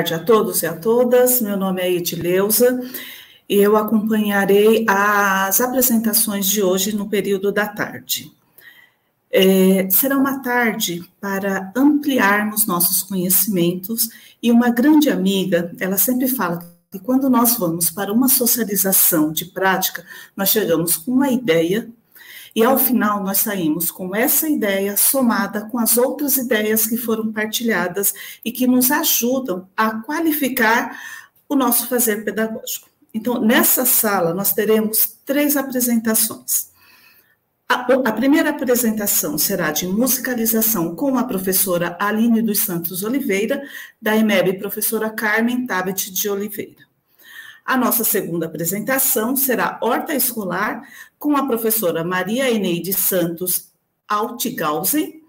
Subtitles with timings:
[0.00, 1.42] Tarde a todos e a todas.
[1.42, 2.80] Meu nome é Edileuza
[3.46, 8.32] e eu acompanharei as apresentações de hoje no período da tarde.
[9.30, 14.08] É, será uma tarde para ampliarmos nossos conhecimentos
[14.42, 19.44] e uma grande amiga, ela sempre fala que quando nós vamos para uma socialização de
[19.44, 20.02] prática,
[20.34, 21.90] nós chegamos com uma ideia
[22.54, 27.32] e ao final nós saímos com essa ideia somada com as outras ideias que foram
[27.32, 28.12] partilhadas
[28.44, 30.98] e que nos ajudam a qualificar
[31.48, 32.88] o nosso fazer pedagógico.
[33.12, 36.70] Então, nessa sala nós teremos três apresentações.
[37.68, 43.62] A, a, primeira apresentação será de musicalização com a professora Aline dos Santos Oliveira,
[44.02, 46.90] da EMEB professora Carmen Tabet de Oliveira.
[47.64, 50.82] A nossa segunda apresentação será Horta Escolar,
[51.20, 53.70] com a professora Maria Eneide Santos
[54.08, 55.22] Altigausen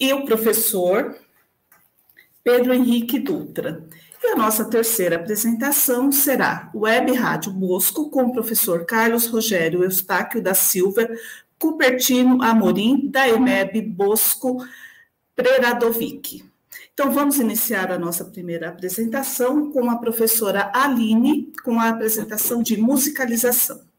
[0.00, 1.14] e o professor
[2.42, 3.86] Pedro Henrique Dutra.
[4.22, 10.42] E a nossa terceira apresentação será Web Rádio Bosco, com o professor Carlos Rogério Eustáquio
[10.42, 11.06] da Silva
[11.58, 14.66] Cupertino Amorim, da EMEB Bosco
[15.36, 16.42] Preradovic.
[16.94, 22.78] Então, vamos iniciar a nossa primeira apresentação com a professora Aline, com a apresentação de
[22.78, 23.93] musicalização.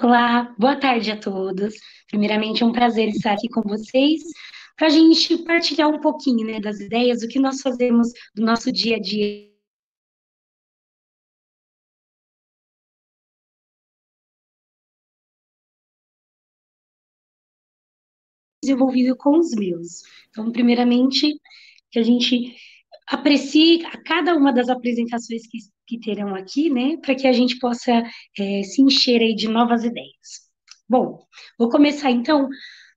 [0.00, 1.74] Olá, boa tarde a todos.
[2.08, 4.22] Primeiramente, é um prazer estar aqui com vocês
[4.76, 8.70] para a gente partilhar um pouquinho né, das ideias, do que nós fazemos do nosso
[8.70, 9.50] dia a dia
[18.62, 20.02] desenvolvido com os meus.
[20.30, 21.40] Então, primeiramente,
[21.90, 22.54] que a gente
[23.08, 25.58] aprecie a cada uma das apresentações que,
[25.88, 28.02] que terão aqui, né, para que a gente possa
[28.38, 30.48] é, se encher aí de novas ideias.
[30.88, 31.18] Bom,
[31.58, 32.48] vou começar então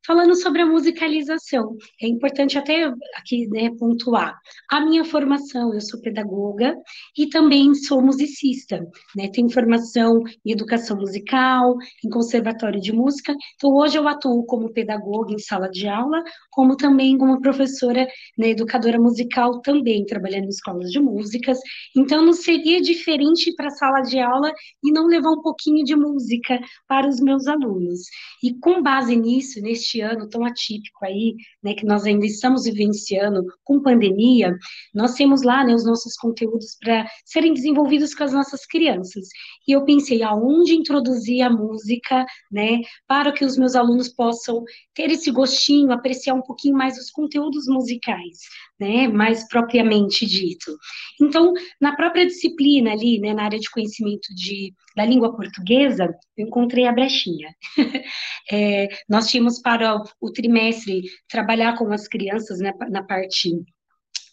[0.05, 4.35] Falando sobre a musicalização, é importante até aqui né, pontuar.
[4.71, 6.75] A minha formação, eu sou pedagoga
[7.15, 8.79] e também sou musicista,
[9.15, 9.29] né?
[9.31, 13.35] Tenho formação em educação musical, em conservatório de música.
[13.55, 18.49] Então, hoje eu atuo como pedagoga em sala de aula, como também como professora, né,
[18.49, 21.59] educadora musical também, trabalhando em escolas de músicas.
[21.95, 24.51] Então, não seria diferente para a sala de aula
[24.83, 28.01] e não levar um pouquinho de música para os meus alunos.
[28.43, 32.63] E com base nisso, neste este ano tão atípico aí, né, que nós ainda estamos
[32.63, 34.57] vivenciando com pandemia,
[34.93, 39.27] nós temos lá, né, os nossos conteúdos para serem desenvolvidos com as nossas crianças.
[39.67, 44.63] E eu pensei aonde introduzir a música, né, para que os meus alunos possam
[44.93, 48.39] ter esse gostinho, apreciar um pouquinho mais os conteúdos musicais,
[48.81, 50.75] né, mais propriamente dito.
[51.21, 56.47] Então, na própria disciplina ali, né, na área de conhecimento de, da língua portuguesa, eu
[56.47, 57.53] encontrei a brechinha.
[58.51, 63.51] é, nós tínhamos para o trimestre trabalhar com as crianças né, na parte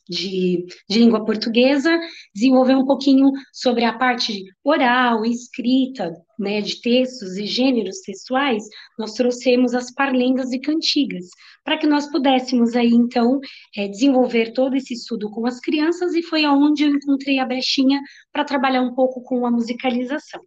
[0.08, 1.98] de, de, língua portuguesa,
[2.34, 8.62] desenvolver um pouquinho sobre a parte oral, escrita, né, de textos e gêneros textuais,
[8.98, 11.26] nós trouxemos as parlendas e cantigas,
[11.64, 13.40] para que nós pudéssemos aí, então,
[13.76, 18.00] é, desenvolver todo esse estudo com as crianças, e foi aonde eu encontrei a brechinha
[18.32, 20.40] para trabalhar um pouco com a musicalização.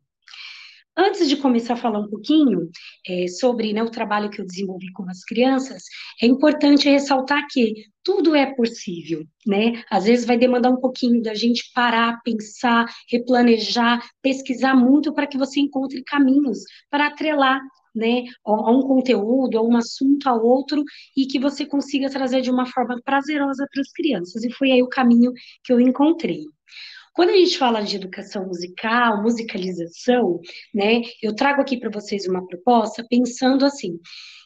[0.96, 2.70] Antes de começar a falar um pouquinho
[3.08, 5.84] é, sobre né, o trabalho que eu desenvolvi com as crianças,
[6.22, 9.84] é importante ressaltar que tudo é possível, né?
[9.90, 15.38] Às vezes vai demandar um pouquinho da gente parar, pensar, replanejar, pesquisar muito para que
[15.38, 16.60] você encontre caminhos
[16.90, 17.62] para atrelar
[17.96, 20.84] né, a um conteúdo, a um assunto a outro,
[21.16, 24.44] e que você consiga trazer de uma forma prazerosa para as crianças.
[24.44, 25.32] E foi aí o caminho
[25.64, 26.46] que eu encontrei.
[27.14, 30.40] Quando a gente fala de educação musical, musicalização,
[30.74, 34.00] né, eu trago aqui para vocês uma proposta pensando assim,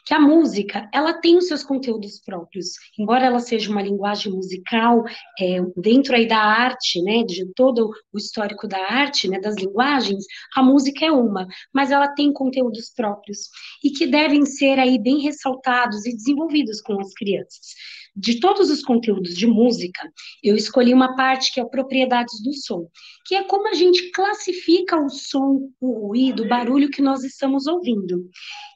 [0.05, 5.03] que a música, ela tem os seus conteúdos próprios, embora ela seja uma linguagem musical,
[5.39, 10.23] é, dentro aí da arte, né, de todo o histórico da arte, né, das linguagens,
[10.55, 13.49] a música é uma, mas ela tem conteúdos próprios,
[13.83, 17.73] e que devem ser aí bem ressaltados e desenvolvidos com as crianças
[18.15, 20.01] de todos os conteúdos de música,
[20.41, 22.87] eu escolhi uma parte que é propriedades do som,
[23.25, 27.67] que é como a gente classifica o som, o ruído, o barulho que nós estamos
[27.67, 28.29] ouvindo.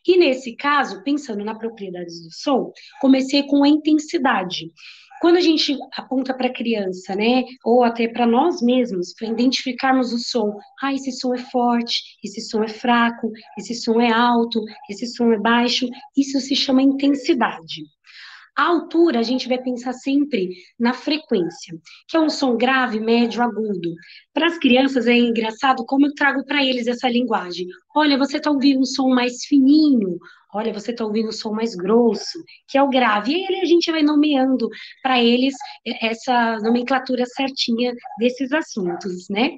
[0.05, 2.71] E nesse caso, pensando na propriedades do som,
[3.01, 4.71] comecei com a intensidade.
[5.21, 10.13] Quando a gente aponta para a criança, né, ou até para nós mesmos, para identificarmos
[10.13, 14.63] o som, ah, esse som é forte, esse som é fraco, esse som é alto,
[14.89, 17.83] esse som é baixo, isso se chama intensidade.
[18.59, 21.77] A altura, a gente vai pensar sempre na frequência,
[22.07, 23.93] que é um som grave, médio, agudo.
[24.33, 27.67] Para as crianças é engraçado como eu trago para eles essa linguagem.
[27.95, 30.17] Olha, você está ouvindo um som mais fininho,
[30.53, 33.33] olha, você está ouvindo um som mais grosso, que é o grave.
[33.33, 34.69] E aí a gente vai nomeando
[35.01, 35.55] para eles
[36.01, 39.57] essa nomenclatura certinha desses assuntos, né?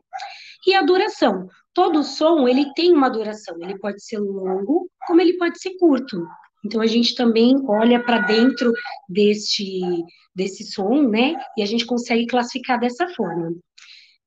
[0.68, 1.48] E a duração.
[1.74, 3.56] Todo som, ele tem uma duração.
[3.62, 6.26] Ele pode ser longo, como ele pode ser curto.
[6.64, 8.72] Então a gente também olha para dentro
[9.10, 9.82] deste
[10.34, 11.36] desse som, né?
[11.58, 13.54] E a gente consegue classificar dessa forma.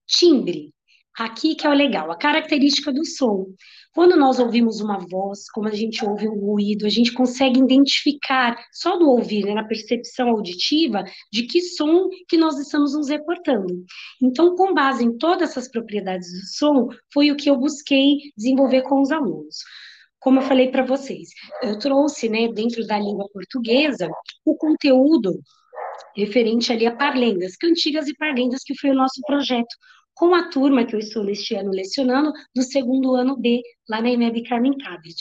[0.06, 0.72] Timbre.
[1.16, 3.46] Aqui que é o legal, a característica do som.
[3.94, 8.56] Quando nós ouvimos uma voz, como a gente ouve um ruído, a gente consegue identificar,
[8.72, 13.84] só do ouvir, né, na percepção auditiva, de que som que nós estamos nos reportando.
[14.20, 18.82] Então, com base em todas essas propriedades do som, foi o que eu busquei desenvolver
[18.82, 19.58] com os alunos
[20.20, 21.28] como eu falei para vocês,
[21.62, 24.08] eu trouxe, né, dentro da língua portuguesa,
[24.42, 25.38] o conteúdo
[26.16, 29.76] referente ali a parlendas, cantigas e parlendas, que foi o nosso projeto,
[30.14, 34.10] com a turma que eu estou neste ano lecionando, do segundo ano B, lá na
[34.10, 35.16] IMEB Carmen Cabet.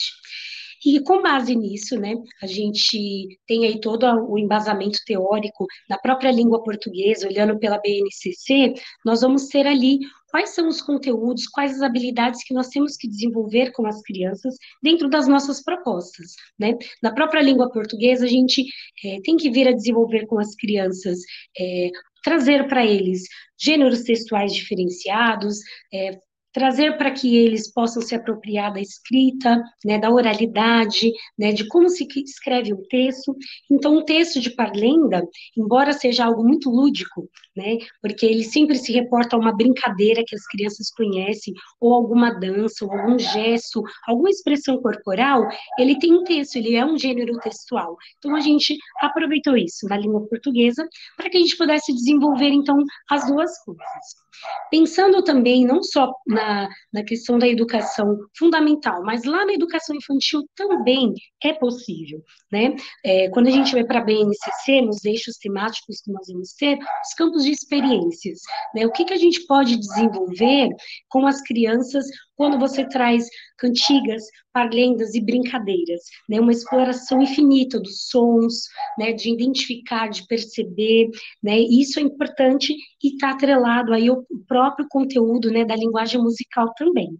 [0.84, 6.30] E com base nisso, né, a gente tem aí todo o embasamento teórico da própria
[6.30, 11.80] língua portuguesa, olhando pela BNCC, nós vamos ter ali quais são os conteúdos, quais as
[11.80, 16.76] habilidades que nós temos que desenvolver com as crianças dentro das nossas propostas, né?
[17.02, 18.62] Na própria língua portuguesa, a gente
[19.04, 21.20] é, tem que vir a desenvolver com as crianças
[21.58, 21.90] é,
[22.24, 23.22] trazer para eles
[23.60, 25.58] gêneros textuais diferenciados,
[25.92, 26.18] é,
[26.54, 31.88] trazer para que eles possam se apropriar da escrita, né, da oralidade, né, de como
[31.90, 33.36] se escreve um texto.
[33.68, 35.26] Então, o texto de Parlenda,
[35.58, 40.36] embora seja algo muito lúdico, né, porque ele sempre se reporta a uma brincadeira que
[40.36, 46.22] as crianças conhecem, ou alguma dança, ou algum gesto, alguma expressão corporal, ele tem um
[46.22, 47.96] texto, ele é um gênero textual.
[48.18, 52.78] Então, a gente aproveitou isso na língua portuguesa para que a gente pudesse desenvolver, então,
[53.10, 54.23] as duas coisas.
[54.70, 60.42] Pensando também não só na, na questão da educação fundamental, mas lá na educação infantil
[60.54, 62.74] também é possível, né?
[63.04, 66.78] É, quando a gente vai para a BNCC, nos eixos temáticos que nós vamos ter,
[66.78, 68.40] os campos de experiências,
[68.74, 68.86] né?
[68.86, 70.70] O que, que a gente pode desenvolver
[71.08, 73.28] com as crianças quando você traz
[73.58, 76.40] cantigas, parlendas e brincadeiras, né?
[76.40, 79.12] Uma exploração infinita dos sons, né?
[79.12, 81.10] De identificar, de perceber,
[81.42, 81.58] né?
[81.58, 85.64] Isso é importante e está atrelado aí o próprio conteúdo, né?
[85.64, 87.18] Da linguagem musical também.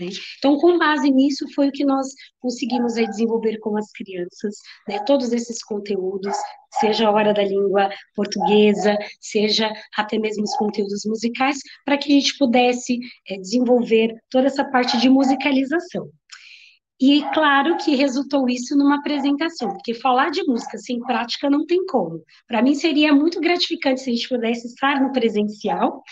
[0.00, 0.08] Né?
[0.38, 2.06] Então, com base nisso, foi o que nós
[2.40, 4.56] conseguimos aí desenvolver com as crianças,
[4.88, 4.98] né?
[5.04, 6.34] todos esses conteúdos,
[6.80, 12.14] seja a hora da língua portuguesa, seja até mesmo os conteúdos musicais, para que a
[12.14, 12.98] gente pudesse
[13.28, 16.08] é, desenvolver toda essa parte de musicalização.
[17.02, 21.86] E claro que resultou isso numa apresentação, porque falar de música sem prática não tem
[21.86, 22.22] como.
[22.46, 26.02] Para mim seria muito gratificante se a gente pudesse estar no presencial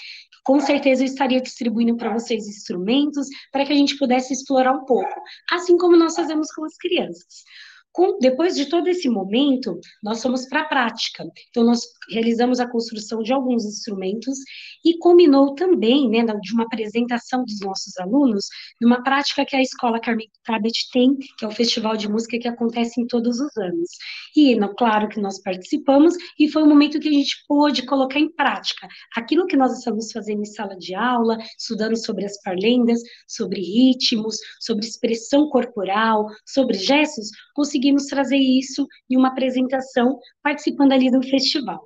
[0.49, 4.87] com certeza eu estaria distribuindo para vocês instrumentos para que a gente pudesse explorar um
[4.87, 5.21] pouco,
[5.53, 7.45] assim como nós fazemos com as crianças.
[7.93, 11.24] Com, depois de todo esse momento, nós fomos para a prática.
[11.51, 14.39] Então, nós realizamos a construção de alguns instrumentos
[14.84, 18.46] e combinou também, né, de uma apresentação dos nossos alunos,
[18.81, 22.46] numa prática que a Escola Carmen Tabet tem, que é o festival de música que
[22.48, 23.89] acontece em todos os anos.
[24.36, 28.31] E, claro que nós participamos, e foi um momento que a gente pôde colocar em
[28.31, 28.86] prática
[29.17, 34.36] aquilo que nós estamos fazendo em sala de aula, estudando sobre as parlendas, sobre ritmos,
[34.60, 41.23] sobre expressão corporal, sobre gestos, conseguimos conseguimos trazer isso em uma apresentação participando ali do
[41.23, 41.81] festival,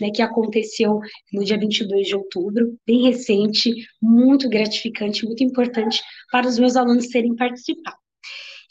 [0.00, 1.00] né, que aconteceu
[1.32, 6.00] no dia 22 de outubro, bem recente, muito gratificante, muito importante
[6.30, 7.96] para os meus alunos terem participado.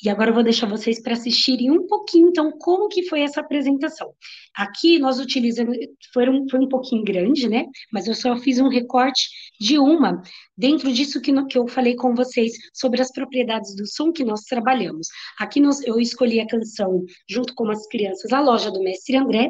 [0.04, 3.42] E agora eu vou deixar vocês para assistirem um pouquinho, então, como que foi essa
[3.42, 4.14] apresentação.
[4.56, 5.76] Aqui nós utilizamos,
[6.14, 7.66] foi um, foi um pouquinho grande, né?
[7.92, 9.28] Mas eu só fiz um recorte
[9.60, 10.22] de uma,
[10.56, 14.24] dentro disso que, no, que eu falei com vocês sobre as propriedades do som que
[14.24, 15.08] nós trabalhamos.
[15.40, 19.50] Aqui nós, eu escolhi a canção, junto com as crianças, A Loja do Mestre André,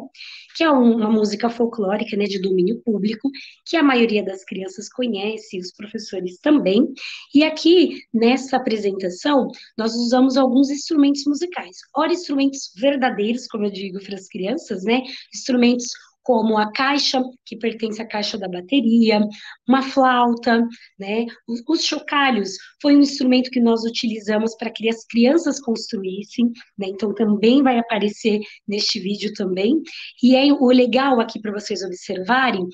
[0.55, 3.29] que é uma música folclórica, né, de domínio público,
[3.65, 6.87] que a maioria das crianças conhece, os professores também.
[7.33, 11.77] E aqui, nessa apresentação, nós usamos alguns instrumentos musicais.
[11.96, 15.01] Ora, instrumentos verdadeiros, como eu digo para as crianças, né,
[15.34, 15.88] instrumentos
[16.27, 19.22] como a caixa, que pertence à caixa da bateria,
[19.65, 20.62] uma flauta,
[21.00, 21.25] né?
[21.65, 26.88] Os chocalhos foi um instrumento que nós utilizamos para que as crianças construíssem, né?
[26.89, 29.82] Então também vai aparecer neste vídeo também.
[30.22, 32.67] E é o legal aqui para vocês observarem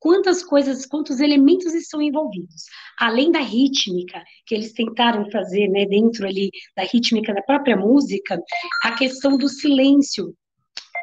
[0.00, 2.64] quantas coisas, quantos elementos estão envolvidos.
[2.98, 8.42] Além da rítmica, que eles tentaram fazer, né, dentro ali da rítmica da própria música,
[8.82, 10.34] a questão do silêncio,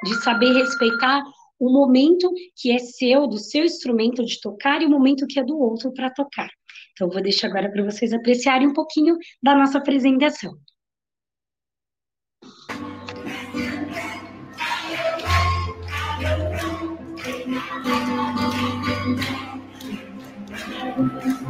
[0.03, 1.23] de saber respeitar
[1.59, 5.43] o momento que é seu, do seu instrumento de tocar, e o momento que é
[5.43, 6.49] do outro para tocar.
[6.93, 10.53] Então, vou deixar agora para vocês apreciarem um pouquinho da nossa apresentação.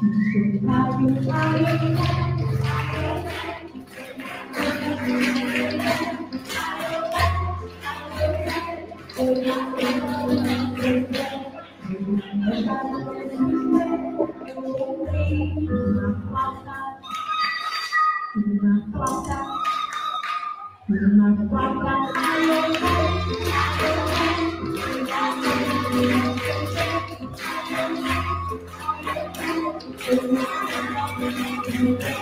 [0.00, 3.47] 祝你生日快乐祝
[31.38, 32.18] Bom,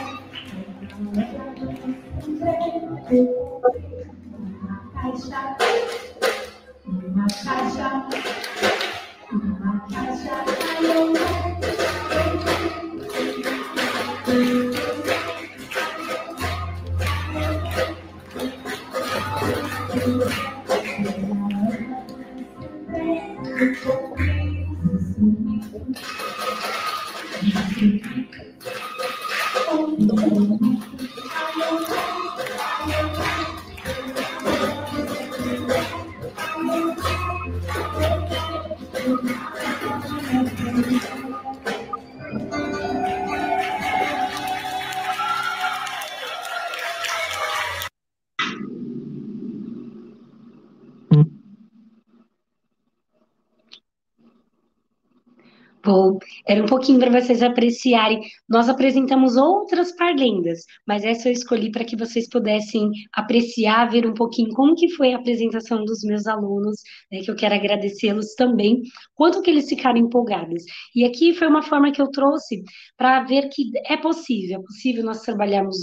[56.86, 58.20] pouquinho para vocês apreciarem.
[58.48, 64.14] Nós apresentamos outras parlendas, mas essa eu escolhi para que vocês pudessem apreciar, ver um
[64.14, 68.82] pouquinho como que foi a apresentação dos meus alunos, né, que eu quero agradecê-los também,
[69.16, 70.62] quanto que eles ficaram empolgados.
[70.94, 72.62] E aqui foi uma forma que eu trouxe
[72.96, 75.76] para ver que é possível, é possível nós trabalharmos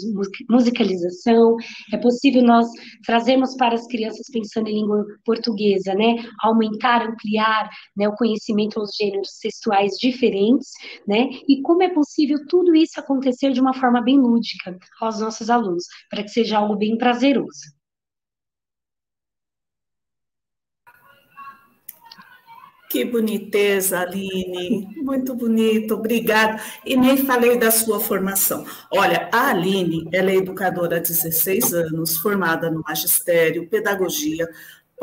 [0.50, 1.58] musicalização,
[1.92, 2.68] é possível nós
[3.06, 8.92] trazermos para as crianças pensando em língua portuguesa, né, aumentar, ampliar, né, o conhecimento aos
[8.96, 10.70] gêneros textuais diferentes,
[11.08, 11.30] né?
[11.48, 15.86] E como é possível tudo isso acontecer de uma forma bem lúdica aos nossos alunos,
[16.10, 17.74] para que seja algo bem prazeroso.
[22.94, 26.62] Que boniteza, Aline, muito bonito, obrigada.
[26.86, 28.64] E nem falei da sua formação.
[28.92, 34.48] Olha, a Aline, ela é educadora há 16 anos, formada no magistério, pedagogia,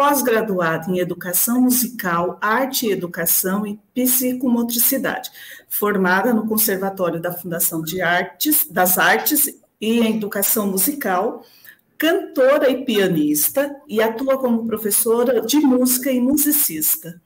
[0.01, 5.31] pós-graduada em Educação Musical, Arte e Educação e Psicomotricidade,
[5.69, 11.45] formada no Conservatório da Fundação de Artes, das Artes e Educação Musical,
[11.99, 17.21] cantora e pianista, e atua como professora de música e musicista.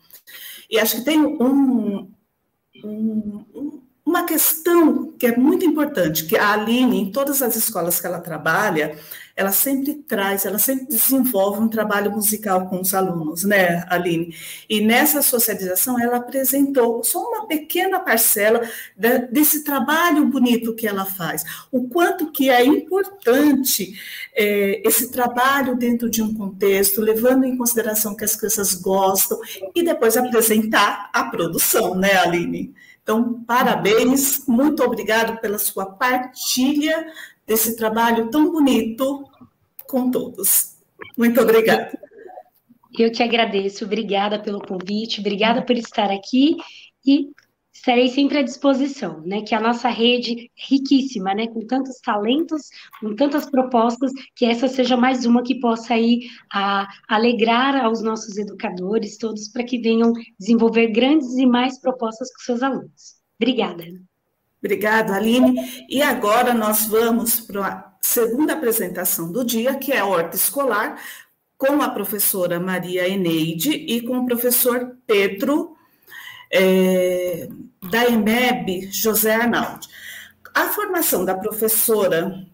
[0.68, 2.10] E acho que tem um,
[2.84, 8.06] um, uma questão que é muito importante, que a Aline, em todas as escolas que
[8.08, 8.98] ela trabalha,
[9.36, 14.34] ela sempre traz, ela sempre desenvolve um trabalho musical com os alunos, né, Aline?
[14.68, 18.60] E nessa socialização ela apresentou só uma pequena parcela
[19.30, 23.98] desse trabalho bonito que ela faz, o quanto que é importante
[24.34, 29.40] é, esse trabalho dentro de um contexto, levando em consideração que as crianças gostam,
[29.74, 32.74] e depois apresentar a produção, né, Aline?
[33.02, 37.06] Então, parabéns, muito obrigado pela sua partilha
[37.46, 39.28] desse trabalho tão bonito
[39.86, 40.76] com todos.
[41.16, 41.98] Muito obrigada.
[42.96, 46.56] Eu que agradeço, obrigada pelo convite, obrigada por estar aqui
[47.04, 47.28] e
[47.72, 49.42] estarei sempre à disposição, né?
[49.42, 51.48] Que a nossa rede é riquíssima, né?
[51.48, 52.62] Com tantos talentos,
[53.00, 58.38] com tantas propostas, que essa seja mais uma que possa aí a, alegrar aos nossos
[58.38, 63.16] educadores todos para que venham desenvolver grandes e mais propostas com seus alunos.
[63.40, 63.84] Obrigada.
[64.64, 65.84] Obrigada, Aline.
[65.90, 70.98] E agora nós vamos para a segunda apresentação do dia, que é a horta escolar,
[71.58, 75.76] com a professora Maria Eneide e com o professor Pedro
[76.50, 77.46] é,
[77.90, 79.86] da EMEB, José Arnaldi.
[80.54, 82.46] A formação da professora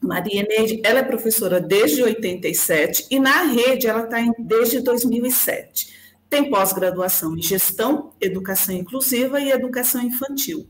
[0.00, 5.92] Maria Eneide, ela é professora desde 87 e na rede ela está desde 2007.
[6.30, 10.66] Tem pós-graduação em gestão, educação inclusiva e educação infantil.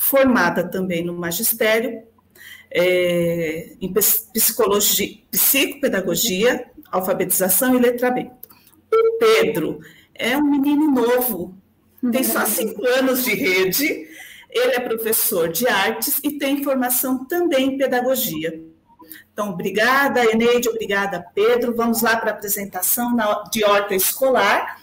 [0.00, 2.04] Formada também no magistério,
[2.70, 8.48] é, em psicologia, psicopedagogia, alfabetização e letramento.
[8.92, 9.80] O Pedro
[10.14, 11.58] é um menino novo,
[12.12, 14.06] tem só cinco anos de rede,
[14.48, 18.62] ele é professor de artes e tem formação também em pedagogia.
[19.32, 21.74] Então, obrigada, Eneide, obrigada, Pedro.
[21.74, 23.16] Vamos lá para a apresentação
[23.52, 24.77] de horta escolar.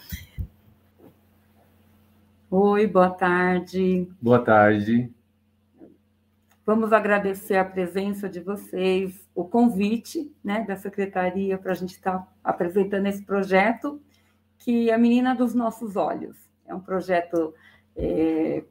[2.48, 4.08] Oi, boa tarde.
[4.22, 5.12] Boa tarde.
[6.64, 12.18] Vamos agradecer a presença de vocês, o convite né, da Secretaria para a gente estar
[12.18, 14.00] tá apresentando esse projeto,
[14.58, 16.36] que é a Menina dos Nossos Olhos.
[16.64, 17.52] É um projeto
[17.96, 18.62] é,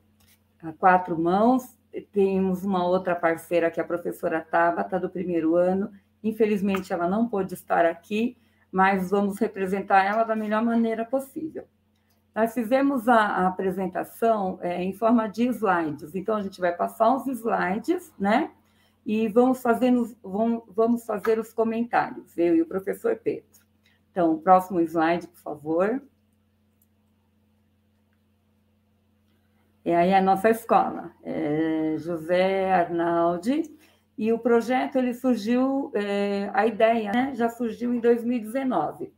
[0.63, 1.77] a quatro mãos.
[2.13, 5.91] Temos uma outra parceira, que é a professora Tabata, do primeiro ano.
[6.23, 8.37] Infelizmente, ela não pôde estar aqui,
[8.71, 11.67] mas vamos representar ela da melhor maneira possível.
[12.35, 17.09] Nós fizemos a, a apresentação é, em forma de slides, então a gente vai passar
[17.15, 18.51] uns slides, né?
[19.05, 23.45] E vamos fazer, vamos, vamos fazer os comentários, eu e o professor Pedro.
[24.11, 26.03] Então, próximo slide, por favor.
[29.85, 33.63] É aí a nossa escola, é José Arnaldi,
[34.17, 39.13] e o projeto ele surgiu, é, a ideia né, já surgiu em 2019.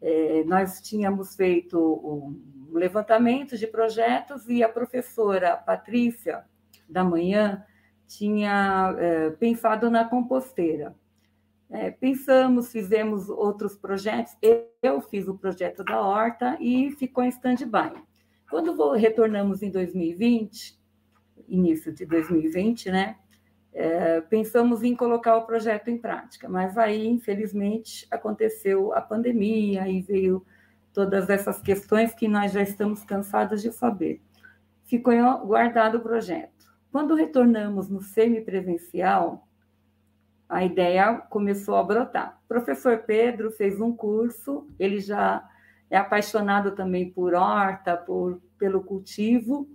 [0.00, 6.44] É, nós tínhamos feito um levantamento de projetos e a professora Patrícia,
[6.88, 7.64] da manhã,
[8.06, 10.94] tinha é, pensado na composteira.
[11.70, 14.36] É, pensamos, fizemos outros projetos,
[14.82, 17.94] eu fiz o projeto da horta e ficou em stand-by.
[18.50, 20.78] Quando retornamos em 2020,
[21.48, 23.16] início de 2020, né,
[23.72, 30.02] é, pensamos em colocar o projeto em prática, mas aí, infelizmente, aconteceu a pandemia e
[30.02, 30.44] veio
[30.92, 34.20] todas essas questões que nós já estamos cansados de saber.
[34.84, 35.14] Ficou
[35.46, 36.52] guardado o projeto.
[36.90, 39.48] Quando retornamos no semipresencial,
[40.48, 42.38] a ideia começou a brotar.
[42.44, 45.42] O professor Pedro fez um curso, ele já
[45.88, 49.66] é apaixonado também por horta, por, pelo cultivo,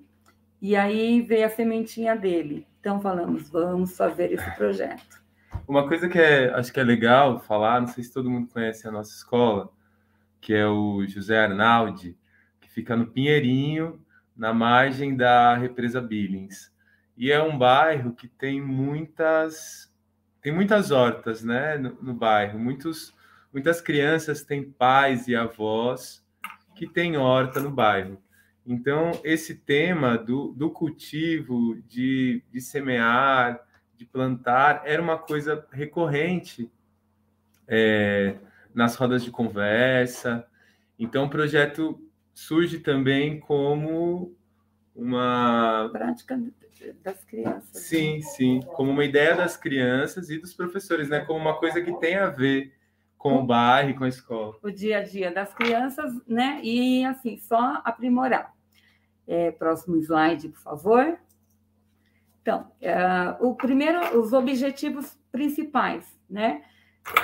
[0.62, 2.67] e aí veio a sementinha dele.
[2.80, 5.21] Então falamos, vamos fazer esse projeto.
[5.67, 8.88] Uma coisa que é, acho que é legal falar, não sei se todo mundo conhece
[8.88, 9.69] a nossa escola,
[10.39, 12.17] que é o José Arnaldi,
[12.62, 14.04] que fica no Pinheirinho,
[14.36, 16.71] na margem da represa Billings.
[17.17, 19.91] E é um bairro que tem muitas
[20.41, 22.60] tem muitas hortas, né, no, no bairro.
[22.60, 23.13] Muitos
[23.52, 26.23] muitas crianças têm pais e avós
[26.76, 28.21] que têm horta no bairro.
[28.65, 33.60] Então, esse tema do, do cultivo, de, de semear,
[33.95, 36.69] de plantar, era uma coisa recorrente
[37.67, 38.36] é,
[38.78, 40.46] nas rodas de conversa.
[41.00, 42.00] Então, o projeto
[42.32, 44.38] surge também como
[44.96, 46.40] uma prática
[47.04, 47.82] das crianças.
[47.82, 51.22] Sim, sim, como uma ideia das crianças e dos professores, né?
[51.22, 52.72] Como uma coisa que tem a ver
[53.18, 54.56] com o bairro, com a escola.
[54.62, 56.60] O dia a dia das crianças, né?
[56.62, 58.54] E assim, só aprimorar.
[59.26, 61.18] É, próximo slide, por favor.
[62.44, 62.96] Então, é,
[63.40, 66.62] o primeiro, os objetivos principais, né?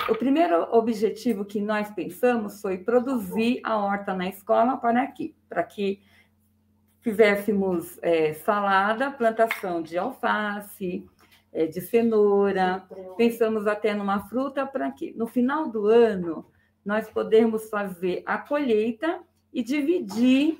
[0.08, 5.62] O primeiro objetivo que nós pensamos foi produzir a horta na escola para aqui, para
[5.62, 6.00] que
[7.00, 11.06] fizéssemos é, salada, plantação de alface,
[11.52, 12.82] é, de cenoura,
[13.16, 15.12] pensamos até numa fruta para quê?
[15.16, 16.46] No final do ano,
[16.84, 19.20] nós podemos fazer a colheita
[19.52, 20.58] e dividir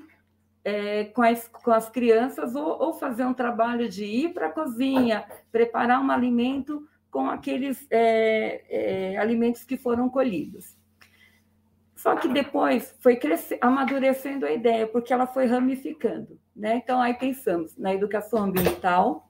[0.63, 4.51] é, com, as, com as crianças ou, ou fazer um trabalho de ir para a
[4.51, 10.75] cozinha, preparar um alimento com aqueles é, é, alimentos que foram colhidos.
[11.95, 13.17] Só que depois foi
[13.61, 16.37] amadurecendo a ideia, porque ela foi ramificando.
[16.53, 16.75] Né?
[16.75, 19.25] Então, aí pensamos na educação ambiental,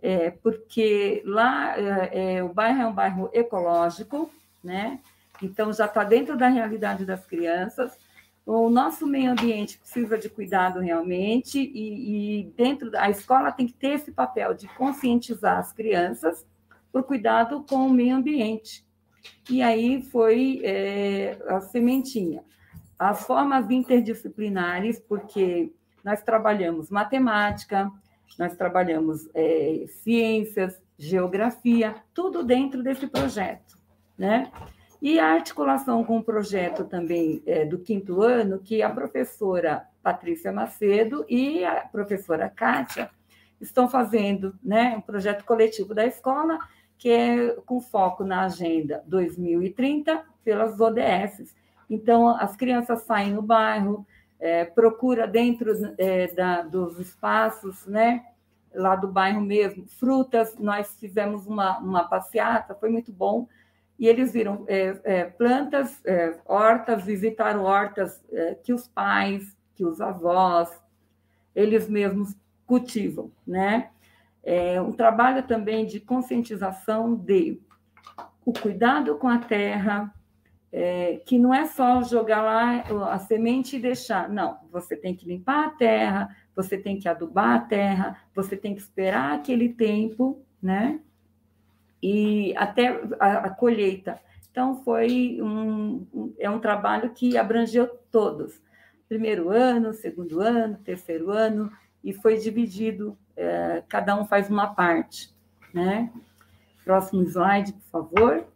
[0.00, 4.30] é, porque lá é, é o bairro é um bairro ecológico,
[4.62, 5.00] né?
[5.42, 7.98] então já está dentro da realidade das crianças.
[8.46, 13.74] O nosso meio ambiente precisa de cuidado realmente, e, e dentro da escola tem que
[13.74, 16.46] ter esse papel de conscientizar as crianças
[16.92, 18.86] por cuidado com o meio ambiente.
[19.50, 22.42] E aí foi é, a sementinha.
[22.98, 25.72] As formas interdisciplinares, porque
[26.04, 27.90] nós trabalhamos matemática,
[28.38, 33.78] nós trabalhamos é, ciências, geografia, tudo dentro desse projeto,
[34.16, 34.50] né?
[35.00, 40.50] E a articulação com o projeto também é, do quinto ano, que a professora Patrícia
[40.50, 43.08] Macedo e a professora Kátia
[43.60, 46.58] estão fazendo, né, um projeto coletivo da escola,
[46.98, 51.54] que é com foco na Agenda 2030 pelas ODSs.
[51.88, 54.04] Então, as crianças saem no bairro,
[54.40, 58.24] é, procura dentro é, da, dos espaços, né?
[58.74, 60.56] Lá do bairro mesmo, frutas.
[60.58, 63.48] Nós fizemos uma, uma passeata, foi muito bom.
[63.98, 69.84] E eles viram é, é, plantas, é, hortas, visitaram hortas é, que os pais, que
[69.84, 70.68] os avós,
[71.54, 73.90] eles mesmos cultivam, né?
[74.42, 77.60] É um trabalho também de conscientização de
[78.44, 80.12] o cuidado com a terra,
[80.72, 84.28] é, que não é só jogar lá a semente e deixar.
[84.28, 88.74] Não, você tem que limpar a terra, você tem que adubar a terra, você tem
[88.74, 91.00] que esperar aquele tempo, né?
[92.02, 94.20] E até a, a colheita.
[94.50, 98.60] Então, foi um, é um trabalho que abrangeu todos.
[99.08, 101.70] Primeiro ano, segundo ano, terceiro ano,
[102.02, 105.32] e foi dividido, é, cada um faz uma parte,
[105.72, 106.12] né?
[106.84, 108.46] Próximo slide, por favor.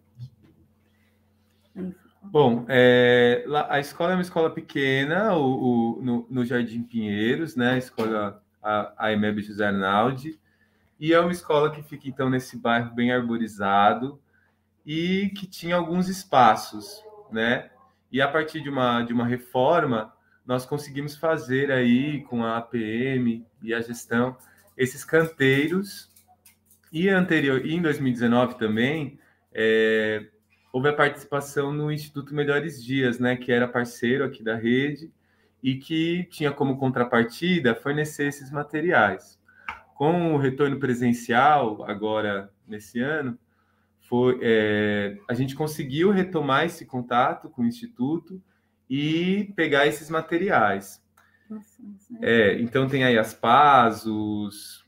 [2.20, 7.74] Bom, é, a escola é uma escola pequena, o, o no, no, Jardim Pinheiros, né?
[7.74, 10.40] A escola a, a José Arnaldi,
[10.98, 14.20] e é uma escola que fica então nesse bairro bem arborizado
[14.84, 17.70] e que tinha alguns espaços, né?
[18.10, 20.12] E a partir de uma, de uma reforma,
[20.44, 24.36] nós conseguimos fazer aí com a APM e a gestão
[24.82, 26.10] esses canteiros.
[26.92, 29.18] E anterior, e em 2019 também,
[29.54, 30.26] é,
[30.72, 35.10] houve a participação no Instituto Melhores Dias, né, que era parceiro aqui da rede
[35.62, 39.40] e que tinha como contrapartida fornecer esses materiais.
[39.94, 43.38] Com o retorno presencial, agora nesse ano,
[44.00, 48.42] foi, é, a gente conseguiu retomar esse contato com o Instituto
[48.90, 51.01] e pegar esses materiais.
[52.20, 54.84] É, então tem aí as pás, os,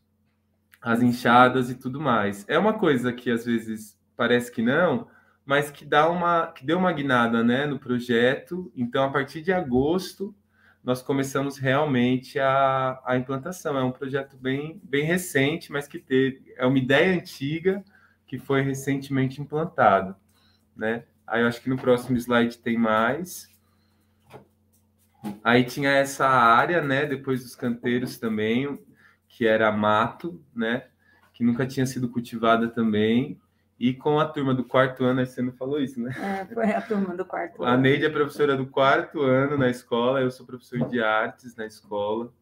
[0.80, 2.44] as enxadas e tudo mais.
[2.48, 5.08] É uma coisa que às vezes parece que não,
[5.44, 8.72] mas que dá uma que deu uma guinada né, no projeto.
[8.76, 10.34] Então, a partir de agosto,
[10.82, 13.76] nós começamos realmente a, a implantação.
[13.78, 17.82] É um projeto bem, bem recente, mas que teve, é uma ideia antiga
[18.26, 20.14] que foi recentemente implantado.
[20.76, 21.04] Né?
[21.26, 23.48] Aí eu acho que no próximo slide tem mais.
[25.42, 28.78] Aí tinha essa área, né, depois dos canteiros também,
[29.28, 30.84] que era mato, né,
[31.32, 33.40] que nunca tinha sido cultivada também.
[33.78, 36.14] E com a turma do quarto ano, você não falou isso, né?
[36.16, 37.72] É, foi a turma do quarto ano.
[37.72, 41.66] A Neide é professora do quarto ano na escola, eu sou professor de artes na
[41.66, 42.32] escola.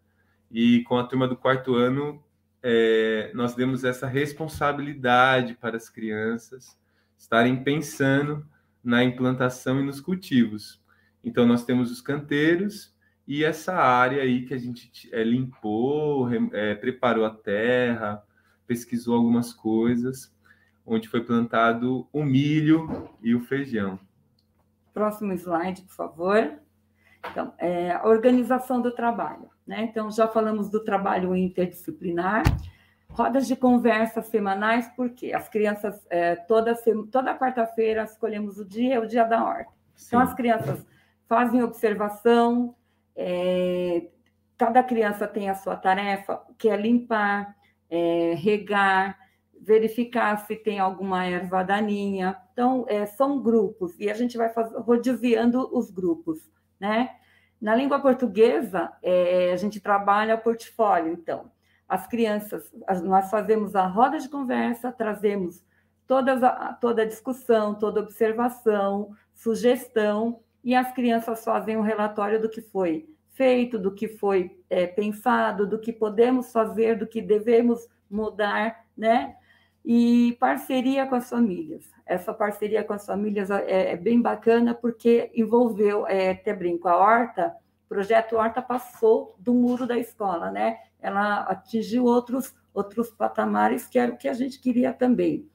[0.50, 2.22] E com a turma do quarto ano,
[2.62, 6.78] é, nós demos essa responsabilidade para as crianças
[7.16, 8.46] estarem pensando
[8.84, 10.81] na implantação e nos cultivos.
[11.24, 12.94] Então, nós temos os canteiros
[13.26, 18.22] e essa área aí que a gente é, limpou, é, preparou a terra,
[18.66, 20.34] pesquisou algumas coisas
[20.84, 23.98] onde foi plantado o milho e o feijão.
[24.92, 26.52] Próximo slide, por favor.
[27.30, 29.48] Então, é, a organização do trabalho.
[29.66, 29.84] Né?
[29.84, 32.42] Então, já falamos do trabalho interdisciplinar,
[33.08, 36.74] rodas de conversa semanais, porque as crianças, é, toda,
[37.10, 39.70] toda quarta-feira, escolhemos o dia, é o dia da horta.
[40.04, 40.84] Então, as crianças
[41.28, 42.74] fazem observação,
[43.16, 44.08] é,
[44.56, 47.56] cada criança tem a sua tarefa, que é limpar,
[47.90, 49.18] é, regar,
[49.60, 52.36] verificar se tem alguma erva daninha.
[52.52, 57.16] Então, é, são grupos, e a gente vai fazer, rodeando os grupos, né?
[57.60, 61.50] Na língua portuguesa, é, a gente trabalha portfólio, então.
[61.88, 62.72] As crianças,
[63.04, 65.62] nós fazemos a roda de conversa, trazemos
[66.06, 72.48] todas a, toda a discussão, toda observação, sugestão, e as crianças fazem um relatório do
[72.48, 77.88] que foi feito, do que foi é, pensado, do que podemos fazer, do que devemos
[78.10, 79.36] mudar, né?
[79.84, 81.90] e parceria com as famílias.
[82.06, 86.96] Essa parceria com as famílias é, é bem bacana porque envolveu, é, até brinco, a
[86.96, 87.54] horta,
[87.86, 90.78] o projeto Horta passou do muro da escola, né?
[90.98, 95.46] Ela atingiu outros, outros patamares que era o que a gente queria também.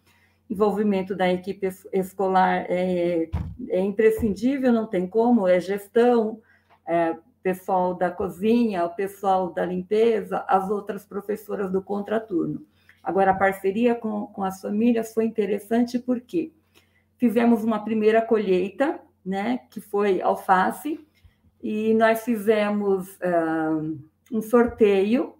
[0.50, 3.30] Envolvimento da equipe escolar é,
[3.70, 6.42] é imprescindível, não tem como, é gestão,
[6.88, 12.66] é, pessoal da cozinha, o pessoal da limpeza, as outras professoras do contraturno.
[13.02, 16.52] Agora, a parceria com, com as famílias foi interessante porque
[17.18, 21.00] fizemos uma primeira colheita, né, que foi alface,
[21.62, 23.98] e nós fizemos uh,
[24.32, 25.36] um sorteio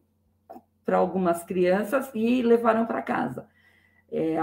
[0.86, 3.48] para algumas crianças e levaram para casa.
[4.12, 4.38] É,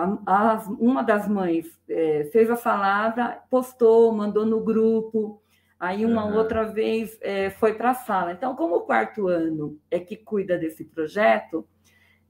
[0.79, 5.43] uma das mães é, fez a salada, postou, mandou no grupo,
[5.81, 6.37] aí uma uhum.
[6.37, 8.33] outra vez é, foi para a sala.
[8.33, 11.67] Então, como o quarto ano é que cuida desse projeto,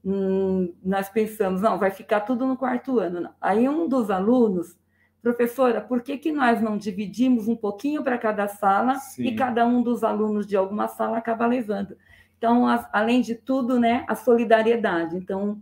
[0.03, 3.19] hum, nós pensamos, não, vai ficar tudo no quarto ano.
[3.19, 3.31] Não.
[3.41, 4.77] Aí um dos alunos
[5.21, 9.23] professora, por que, que nós não dividimos um pouquinho para cada sala Sim.
[9.23, 11.97] e cada um dos alunos de alguma sala acaba levando?
[12.37, 15.17] Então, a, além de tudo, né, a solidariedade.
[15.17, 15.59] Então,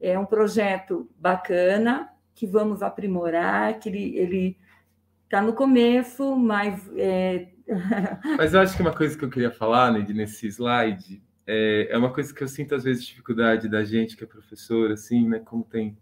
[0.00, 4.58] é um projeto bacana que vamos aprimorar, que ele
[5.24, 7.48] está no começo, mas é...
[8.36, 11.98] mas eu acho que uma coisa que eu queria falar, Neide, nesse slide, é, é
[11.98, 15.40] uma coisa que eu sinto às vezes dificuldade da gente que é professor, assim, né,
[15.40, 15.96] como tem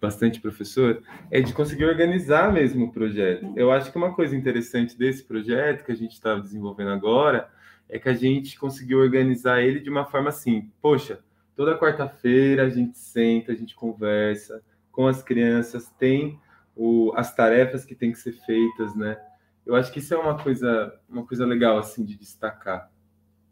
[0.00, 3.52] bastante professor, é de conseguir organizar mesmo o projeto.
[3.56, 7.48] Eu acho que uma coisa interessante desse projeto que a gente está desenvolvendo agora
[7.88, 11.20] é que a gente conseguiu organizar ele de uma forma assim, poxa,
[11.56, 16.38] toda quarta-feira a gente senta, a gente conversa com as crianças, tem
[16.76, 19.18] o, as tarefas que têm que ser feitas, né?
[19.64, 22.90] Eu acho que isso é uma coisa, uma coisa legal assim de destacar.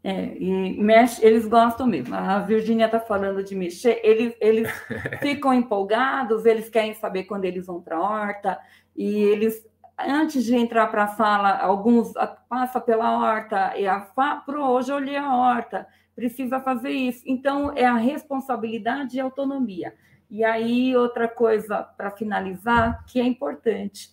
[0.03, 2.13] É, e mexe, eles gostam mesmo.
[2.13, 4.69] A Virgínia está falando de mexer, eles, eles
[5.19, 8.59] ficam empolgados, eles querem saber quando eles vão para a horta,
[8.95, 12.13] e eles, antes de entrar para a sala, alguns
[12.47, 13.99] passa pela horta, e a
[14.45, 17.23] pro, hoje eu olhei a horta, precisa fazer isso.
[17.25, 19.93] Então, é a responsabilidade e a autonomia.
[20.29, 24.09] E aí, outra coisa para finalizar, que é importante,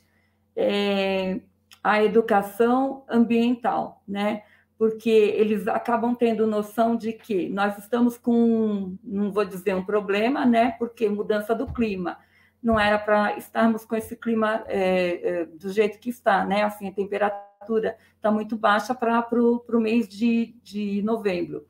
[0.54, 1.40] é
[1.82, 4.42] a educação ambiental, né?
[4.82, 10.44] porque eles acabam tendo noção de que nós estamos com, não vou dizer um problema,
[10.44, 10.72] né?
[10.72, 12.18] Porque mudança do clima.
[12.60, 16.64] Não era para estarmos com esse clima é, é, do jeito que está, né?
[16.64, 21.64] Assim, a temperatura está muito baixa para o mês de, de novembro.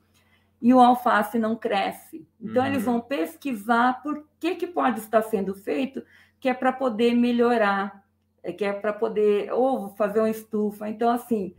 [0.63, 2.25] E o alface não cresce.
[2.39, 2.69] Então, uhum.
[2.69, 6.01] eles vão pesquisar por que, que pode estar sendo feito,
[6.39, 8.01] que é para poder melhorar,
[8.41, 10.87] é que é para poder, ou fazer uma estufa.
[10.87, 11.53] Então, assim,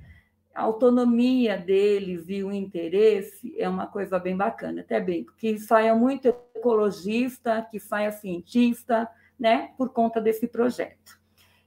[0.55, 5.95] a autonomia deles e o interesse é uma coisa bem bacana, até bem, que saia
[5.95, 9.07] muito ecologista, que saia cientista,
[9.39, 11.21] né, por conta desse projeto.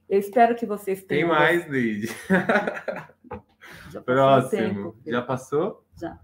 [0.08, 1.28] Eu espero que vocês tenham.
[1.28, 2.08] Tem mais, Neide.
[4.04, 4.96] Próximo.
[5.06, 5.84] Já passou?
[5.96, 6.18] Já.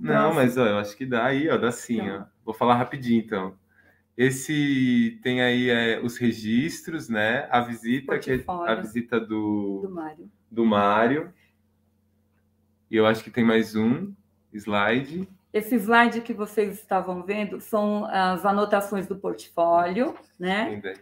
[0.00, 0.34] Não, Próximo.
[0.34, 2.22] mas ó, eu acho que dá aí, ó, dá sim, então.
[2.22, 2.24] ó.
[2.44, 3.54] Vou falar rapidinho, então.
[4.16, 7.46] Esse tem aí é, os registros, né?
[7.50, 10.30] A visita, que a visita do, do Mário.
[10.50, 11.32] Do Mário
[12.90, 14.12] e eu acho que tem mais um
[14.52, 15.28] slide.
[15.52, 20.74] Esse slide que vocês estavam vendo são as anotações do portfólio, né?
[20.74, 21.00] Entendi.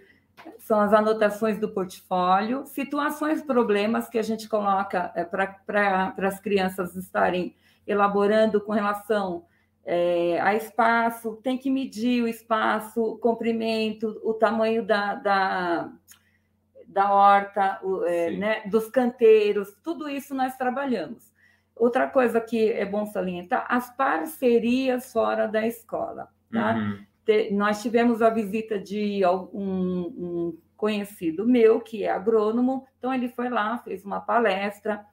[0.58, 6.94] São as anotações do portfólio, situações, problemas que a gente coloca é, para as crianças
[6.94, 7.56] estarem
[7.88, 9.44] elaborando com relação
[9.84, 15.90] é, a espaço, tem que medir o espaço, o comprimento, o tamanho da, da,
[16.86, 21.32] da horta, o, é, né, dos canteiros, tudo isso nós trabalhamos.
[21.74, 26.28] Outra coisa que é bom salientar, as parcerias fora da escola.
[26.52, 26.74] Tá?
[26.74, 27.56] Uhum.
[27.56, 33.48] nós tivemos a visita de um, um conhecido meu, que é agrônomo, então ele foi
[33.48, 35.04] lá, fez uma palestra,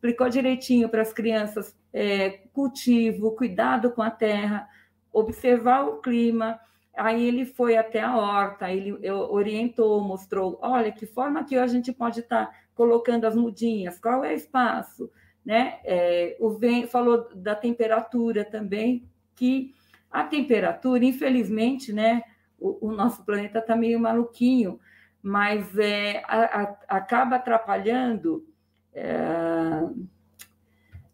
[0.00, 4.66] explicou direitinho para as crianças é, cultivo, cuidado com a terra,
[5.12, 6.58] observar o clima.
[6.96, 11.92] Aí ele foi até a horta, ele orientou, mostrou, olha, que forma que a gente
[11.92, 15.10] pode estar tá colocando as mudinhas, qual é o espaço,
[15.44, 15.80] né?
[15.84, 19.74] É, o vento falou da temperatura também, que
[20.10, 22.22] a temperatura, infelizmente, né?
[22.58, 24.80] O, o nosso planeta está meio maluquinho,
[25.22, 28.49] mas é, a, a, acaba atrapalhando
[28.94, 29.88] é,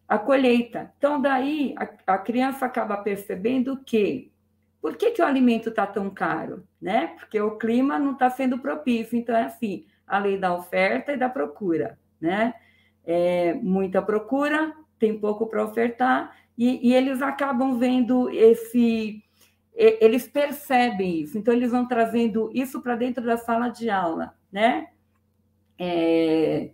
[0.09, 0.93] a colheita.
[0.99, 4.33] Então, daí a, a, criança acaba percebendo que
[4.81, 6.67] por que, que o alimento está tão caro?
[6.81, 7.09] Né?
[7.19, 9.19] Porque o clima não está sendo propício.
[9.19, 11.99] Então, é assim, a lei da oferta e da procura.
[12.21, 12.55] Né?
[13.07, 19.23] é, muita procura, tem pouco para ofertar, e, e, eles acabam vendo esse.
[19.75, 24.89] Eles percebem isso, então eles vão trazendo isso para dentro da sala de aula, né?
[25.79, 26.71] É,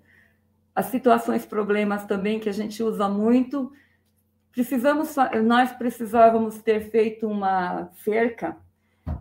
[0.75, 3.73] as situações, problemas também que a gente usa muito.
[4.51, 8.57] Precisamos, nós precisávamos ter feito uma cerca,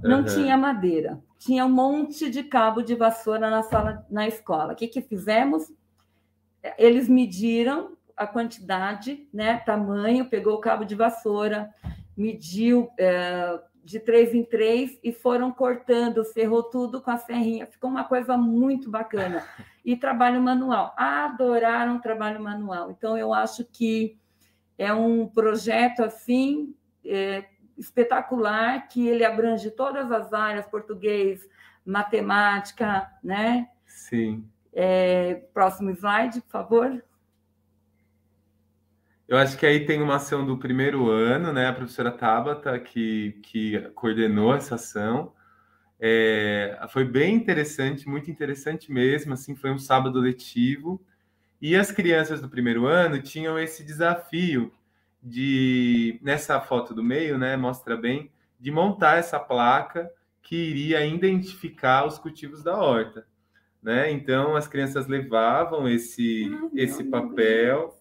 [0.03, 0.25] não uhum.
[0.25, 4.73] tinha madeira, tinha um monte de cabo de vassoura na sala, na escola.
[4.73, 5.71] O que, que fizemos?
[6.77, 11.73] eles mediram a quantidade, né, tamanho, pegou o cabo de vassoura,
[12.15, 17.65] mediu é, de três em três e foram cortando, ferrou tudo com a serrinha.
[17.65, 19.43] Ficou uma coisa muito bacana.
[19.83, 20.93] E trabalho manual.
[20.95, 22.91] Adoraram trabalho manual.
[22.91, 24.17] Então, eu acho que
[24.77, 27.45] é um projeto assim é,
[27.77, 31.47] espetacular, que ele abrange todas as áreas, português,
[31.85, 33.67] matemática, né?
[33.85, 34.47] Sim.
[34.73, 37.03] É, próximo slide, por favor.
[39.27, 41.67] Eu acho que aí tem uma ação do primeiro ano, né?
[41.67, 45.33] A professora Tabata, que, que coordenou essa ação.
[46.03, 49.33] É, foi bem interessante, muito interessante mesmo.
[49.33, 50.99] Assim, foi um sábado letivo
[51.61, 54.73] e as crianças do primeiro ano tinham esse desafio
[55.21, 60.11] de nessa foto do meio, né, mostra bem, de montar essa placa
[60.41, 63.27] que iria identificar os cultivos da horta,
[63.81, 64.11] né?
[64.11, 67.95] Então as crianças levavam esse esse papel,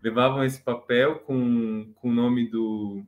[0.00, 3.04] levavam esse papel com, com o nome do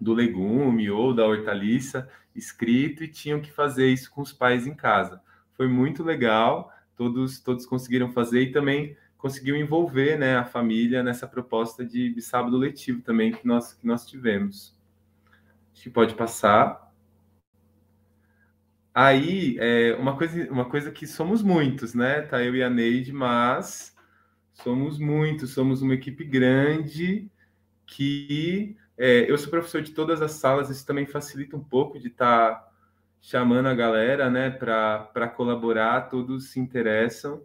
[0.00, 4.74] do legume ou da hortaliça escrito e tinham que fazer isso com os pais em
[4.74, 5.20] casa.
[5.54, 11.26] Foi muito legal, todos todos conseguiram fazer e também conseguiu envolver né, a família nessa
[11.26, 14.76] proposta de, sábado letivo também que nós, que nós tivemos.
[15.72, 16.92] Acho que pode passar.
[18.94, 22.22] Aí, é, uma, coisa, uma coisa que somos muitos, né?
[22.22, 23.94] Tá eu e a Neide, mas
[24.54, 27.30] somos muitos, somos uma equipe grande
[27.86, 32.08] que é, eu sou professor de todas as salas, isso também facilita um pouco de
[32.08, 32.68] estar tá
[33.20, 37.42] chamando a galera, né, para colaborar, todos se interessam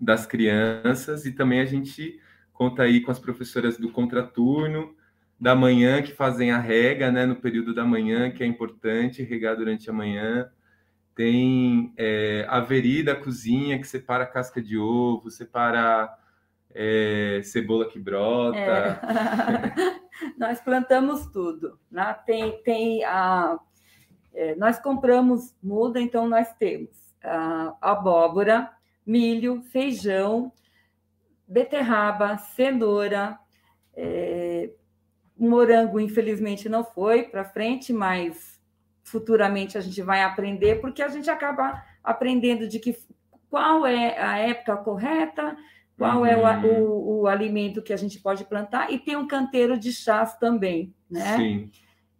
[0.00, 2.20] das crianças e também a gente
[2.52, 4.94] conta aí com as professoras do contraturno
[5.38, 9.56] da manhã que fazem a rega, né, no período da manhã, que é importante regar
[9.56, 10.50] durante a manhã.
[11.14, 16.08] Tem é, a veri da cozinha que separa a casca de ovo, separa
[16.78, 18.58] é, cebola que brota.
[18.58, 20.00] É.
[20.36, 21.78] nós plantamos tudo.
[21.90, 22.14] Né?
[22.26, 23.58] Tem, tem a,
[24.34, 26.90] é, nós compramos muda, então nós temos
[27.24, 28.70] a abóbora,
[29.04, 30.52] milho, feijão,
[31.48, 33.38] beterraba, cenoura,
[33.94, 34.70] é,
[35.38, 38.60] morango, infelizmente, não foi para frente, mas
[39.02, 42.98] futuramente a gente vai aprender, porque a gente acaba aprendendo de que
[43.48, 45.56] qual é a época correta,
[45.96, 46.26] qual uhum.
[46.26, 46.82] é o, uhum.
[46.82, 50.94] o, o, alimento que a gente pode plantar, e tem um canteiro de chás também,
[51.10, 51.36] né?
[51.36, 51.70] Sim.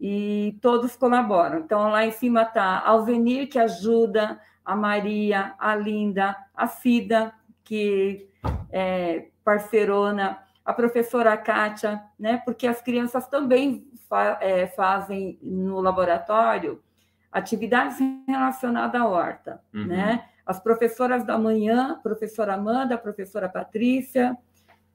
[0.01, 1.61] E todos colaboram.
[1.61, 7.33] Então, lá em cima está a Alvenir, que ajuda a Maria, a Linda, a Cida,
[7.65, 8.29] que
[8.71, 12.43] é parceirona, a professora Kátia, né?
[12.45, 16.83] Porque as crianças também fa é, fazem no laboratório
[17.31, 19.87] atividades relacionadas à horta, uhum.
[19.87, 20.25] né?
[20.47, 24.37] As professoras da manhã, professora Amanda, professora Patrícia,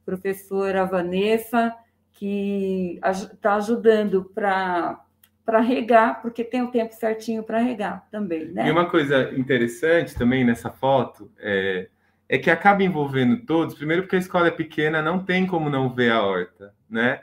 [0.06, 1.76] professora Vanessa,
[2.14, 5.04] que está ajudando para
[5.44, 8.68] para regar, porque tem o tempo certinho para regar também, né?
[8.68, 11.90] E uma coisa interessante também nessa foto é,
[12.30, 15.94] é que acaba envolvendo todos, primeiro porque a escola é pequena, não tem como não
[15.94, 17.22] ver a horta, né?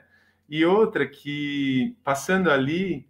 [0.49, 3.08] E outra que, passando ali,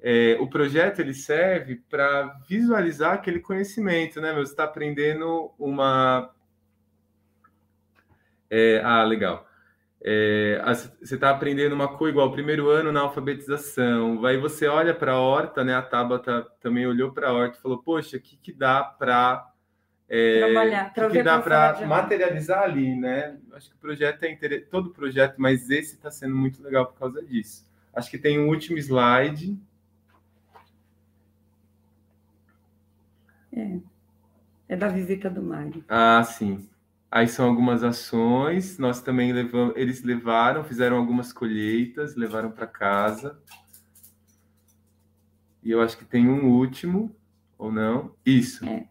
[0.00, 4.32] é, o projeto ele serve para visualizar aquele conhecimento, né?
[4.34, 6.30] Você está aprendendo uma...
[8.50, 9.48] É, ah, legal
[10.04, 10.60] é,
[11.00, 15.20] você está aprendendo uma coisa igual primeiro ano na alfabetização, aí você olha para a
[15.20, 15.74] horta, né?
[15.74, 19.50] A Tabata também olhou para a horta e falou: Poxa, o que, que dá para
[20.08, 23.38] é, trabalhar, que, que dá para materializar ali, né?
[23.52, 24.68] Acho que o projeto é inter...
[24.70, 27.66] todo projeto, mas esse está sendo muito legal por causa disso.
[27.92, 29.58] Acho que tem um último slide.
[33.58, 33.80] É,
[34.68, 35.84] é da visita do Mário.
[35.88, 36.68] Ah, sim.
[37.10, 43.40] Aí são algumas ações, nós também levamos, eles levaram, fizeram algumas colheitas, levaram para casa.
[45.62, 47.10] E eu acho que tem um último,
[47.56, 48.14] ou não?
[48.24, 48.64] Isso.
[48.66, 48.86] É,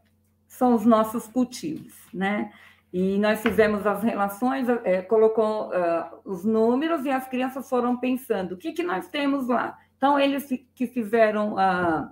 [0.48, 2.52] são os nossos cultivos, né?
[2.92, 8.54] E nós fizemos as relações, é, colocou uh, os números e as crianças foram pensando
[8.54, 9.78] o que, que nós temos lá.
[9.98, 12.12] Então, eles que fizeram a,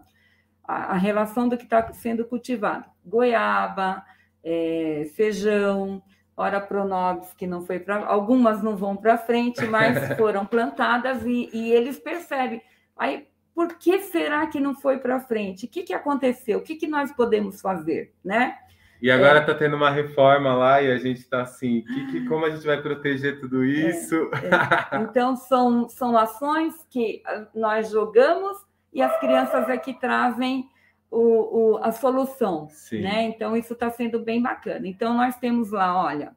[0.68, 4.04] a, a relação do que está sendo cultivado: goiaba,
[4.44, 6.02] é, feijão,
[6.36, 11.50] ora pronobis que não foi para algumas não vão para frente, mas foram plantadas e,
[11.54, 12.62] e, eles percebem.
[12.98, 15.66] Aí, por que será que não foi para frente?
[15.66, 16.60] O que, que aconteceu?
[16.60, 18.58] O que, que nós podemos fazer, né?
[19.02, 22.26] E agora está é, tendo uma reforma lá e a gente está assim, que, que,
[22.26, 24.16] como a gente vai proteger tudo é, isso?
[24.34, 25.02] É, é.
[25.02, 27.22] Então, são, são ações que
[27.54, 28.58] nós jogamos
[28.96, 30.70] e as crianças é que trazem
[31.12, 33.02] o, o, a solução, Sim.
[33.02, 33.24] né?
[33.24, 34.88] Então, isso está sendo bem bacana.
[34.88, 36.34] Então, nós temos lá, olha,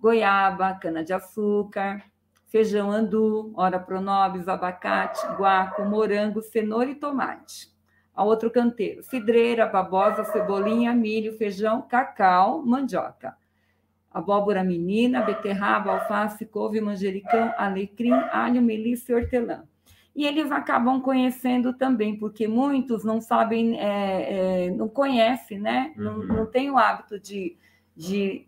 [0.00, 2.02] goiaba, cana-de-açúcar,
[2.46, 7.68] feijão andu, ora pronobis, abacate, guaco, morango, cenoura e tomate.
[8.14, 13.36] A outro canteiro, cidreira, babosa, cebolinha, milho, feijão, cacau, mandioca.
[14.10, 19.67] Abóbora menina, beterraba, alface, couve, manjericão, alecrim, alho, melissa e hortelã
[20.18, 25.94] e eles acabam conhecendo também, porque muitos não sabem, é, é, não conhecem, né?
[25.96, 26.02] Uhum.
[26.02, 27.56] Não, não tem o hábito de,
[27.94, 28.44] de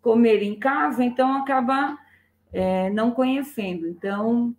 [0.00, 1.98] comer em casa, então acaba
[2.50, 3.86] é, não conhecendo.
[3.86, 4.56] Então,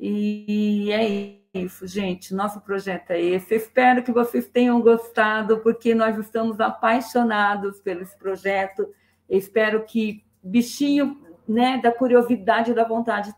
[0.00, 2.34] e, e é isso, gente.
[2.34, 3.54] Nosso projeto é esse.
[3.54, 8.88] espero que vocês tenham gostado, porque nós estamos apaixonados pelo esse projeto.
[9.28, 13.34] espero que bichinho né, da curiosidade e da vontade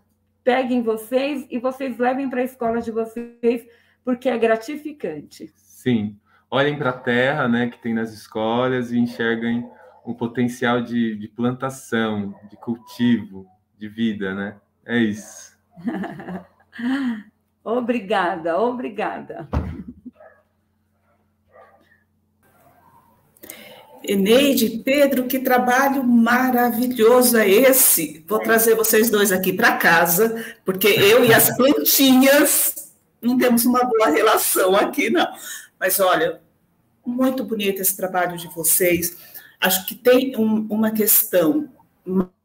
[0.49, 3.67] peguem vocês e vocês levem para a escola de vocês,
[4.03, 5.53] porque é gratificante.
[5.55, 6.19] Sim.
[6.51, 9.71] Olhem para a terra né, que tem nas escolas e enxerguem
[10.03, 13.47] o potencial de, de plantação, de cultivo,
[13.77, 14.57] de vida, né?
[14.87, 15.55] É isso.
[17.63, 19.47] obrigada, obrigada.
[24.05, 28.25] Eneide, Pedro, que trabalho maravilhoso é esse.
[28.27, 32.75] Vou trazer vocês dois aqui para casa, porque eu e as plantinhas
[33.21, 35.27] não temos uma boa relação aqui, não.
[35.79, 36.41] Mas olha,
[37.05, 39.17] muito bonito esse trabalho de vocês.
[39.61, 41.69] Acho que tem um, uma questão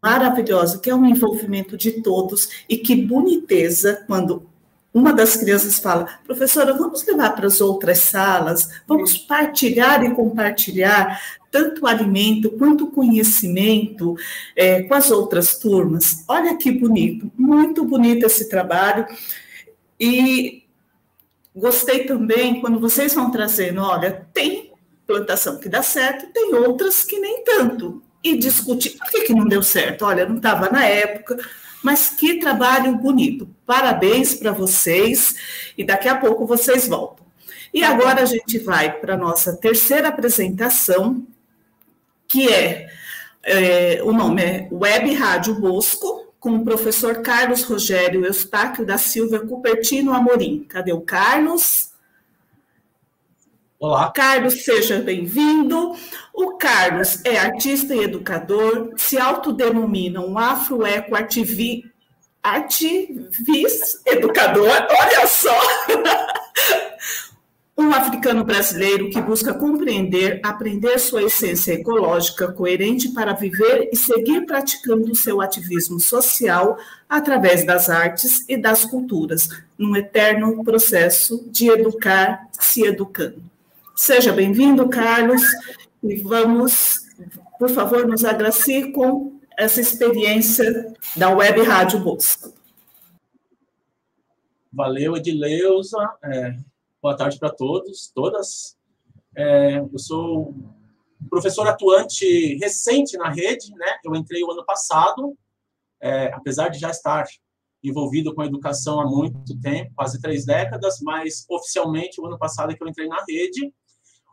[0.01, 4.49] maravilhosa, que é um envolvimento de todos, e que boniteza quando
[4.93, 11.19] uma das crianças fala, professora, vamos levar para as outras salas, vamos partilhar e compartilhar
[11.49, 14.15] tanto alimento quanto conhecimento
[14.55, 16.23] é, com as outras turmas.
[16.27, 19.05] Olha que bonito, muito bonito esse trabalho.
[19.99, 20.63] E
[21.55, 24.73] gostei também quando vocês vão trazendo, olha, tem
[25.07, 28.01] plantação que dá certo, tem outras que nem tanto.
[28.23, 30.05] E discutir por que, que não deu certo.
[30.05, 31.37] Olha, não estava na época,
[31.83, 33.47] mas que trabalho bonito.
[33.65, 35.35] Parabéns para vocês
[35.77, 37.25] e daqui a pouco vocês voltam.
[37.73, 41.25] E agora a gente vai para a nossa terceira apresentação,
[42.27, 42.87] que é,
[43.43, 49.39] é, o nome é Web Rádio Bosco, com o professor Carlos Rogério Eustáquio da Silva
[49.39, 50.65] Cupertino Amorim.
[50.67, 51.92] Cadê o Carlos?
[53.83, 54.13] Olá.
[54.13, 55.93] Carlos, seja bem-vindo.
[56.33, 61.83] O Carlos é artista e educador, se autodenomina um afroeco ativi,
[62.41, 65.59] ativis educador, olha só!
[67.77, 74.45] um africano brasileiro que busca compreender, aprender sua essência ecológica coerente para viver e seguir
[74.45, 76.77] praticando seu ativismo social
[77.09, 83.51] através das artes e das culturas, num eterno processo de educar se educando.
[83.95, 85.43] Seja bem-vindo, Carlos,
[86.03, 87.01] e vamos,
[87.59, 92.51] por favor, nos agracie com essa experiência da Web Rádio Bosco.
[94.71, 95.99] Valeu, Edileuza.
[96.23, 96.57] É,
[96.99, 98.75] boa tarde para todos, todas.
[99.37, 100.55] É, eu sou
[101.29, 103.99] professor atuante recente na rede, né?
[104.03, 105.37] Eu entrei o ano passado,
[106.01, 107.25] é, apesar de já estar
[107.83, 112.71] envolvido com a educação há muito tempo, quase três décadas, mas oficialmente o ano passado
[112.71, 113.71] é que eu entrei na rede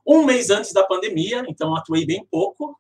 [0.07, 2.79] um mês antes da pandemia, então atuei bem pouco.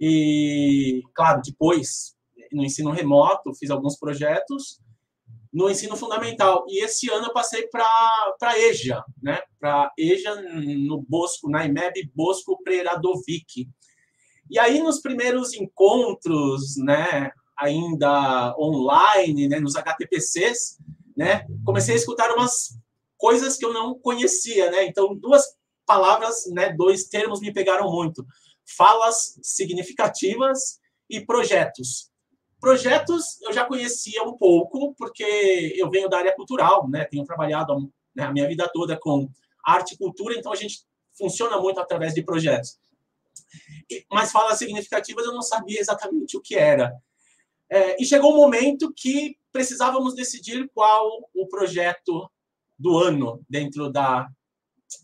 [0.00, 2.14] E, claro, depois,
[2.50, 4.80] no ensino remoto, fiz alguns projetos
[5.52, 6.64] no ensino fundamental.
[6.66, 9.40] E esse ano eu passei para EJA, né?
[9.60, 13.68] Para EJA no Bosco, na IMEB Bosco Preradovic.
[14.50, 20.78] E aí, nos primeiros encontros, né, ainda online, né, nos HTPCs,
[21.16, 22.76] né, comecei a escutar umas
[23.16, 24.84] coisas que eu não conhecia, né?
[24.84, 25.42] Então, duas
[25.86, 28.26] palavras, né, dois termos me pegaram muito:
[28.64, 32.10] falas significativas e projetos.
[32.60, 37.04] Projetos eu já conhecia um pouco, porque eu venho da área cultural, né?
[37.04, 39.28] Tenho trabalhado né, a minha vida toda com
[39.64, 42.78] arte e cultura, então a gente funciona muito através de projetos.
[44.10, 46.96] Mas falas significativas eu não sabia exatamente o que era.
[47.70, 52.30] É, e chegou um momento que precisávamos decidir qual o projeto
[52.78, 54.28] do ano dentro da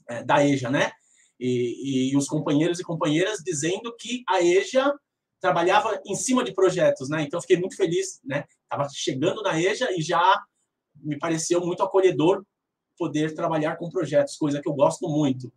[0.08, 0.90] é, da EJA, né?
[1.38, 4.92] E, e, os companheiros e companheiras dizendo que a EJA
[5.40, 7.22] trabalhava em cima de projetos, né?
[7.22, 8.44] Então fiquei muito feliz, né?
[8.62, 10.42] Estava chegando na EJA e já
[10.96, 12.44] me pareceu muito acolhedor
[12.98, 15.52] poder trabalhar com projetos, coisa que eu gosto muito.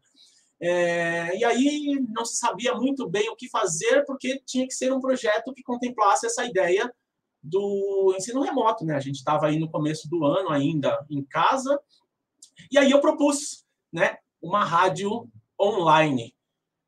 [0.61, 4.93] É, e aí não se sabia muito bem o que fazer, porque tinha que ser
[4.93, 6.93] um projeto que contemplasse essa ideia
[7.41, 8.95] do ensino remoto, né?
[8.95, 11.79] A gente estava aí no começo do ano ainda em casa,
[12.71, 15.27] e aí eu propus né, uma rádio
[15.59, 16.33] online.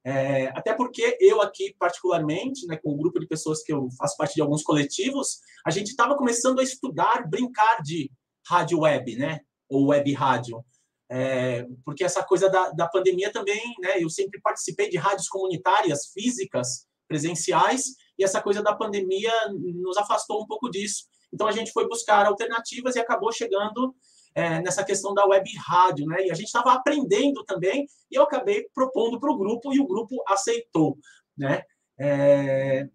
[0.06, 3.88] É, até porque eu aqui, particularmente, né, com o um grupo de pessoas que eu
[3.98, 8.12] faço parte de alguns coletivos, a gente estava começando a estudar, brincar de
[8.46, 9.40] rádio web, né,
[9.70, 10.64] ou web rádio.
[11.10, 16.08] É, porque essa coisa da, da pandemia também, né, eu sempre participei de rádios comunitárias,
[16.08, 21.06] físicas, presenciais, e essa coisa da pandemia nos afastou um pouco disso.
[21.34, 23.96] Então a gente foi buscar alternativas e acabou chegando
[24.36, 26.26] é, nessa questão da web rádio, né?
[26.26, 29.88] E a gente estava aprendendo também, e eu acabei propondo para o grupo, e o
[29.88, 30.98] grupo aceitou,
[31.38, 31.64] né?
[32.00, 32.88] É,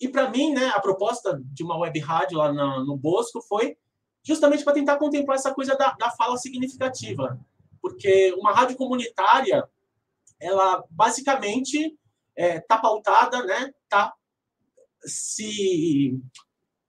[0.00, 3.76] e para mim, né, a proposta de uma web rádio lá no, no Bosco foi
[4.22, 7.38] justamente para tentar contemplar essa coisa da, da fala significativa.
[7.80, 9.66] Porque uma rádio comunitária,
[10.40, 11.96] ela basicamente está
[12.36, 13.72] é, tá pautada, né?
[13.88, 14.12] Tá
[15.06, 16.18] se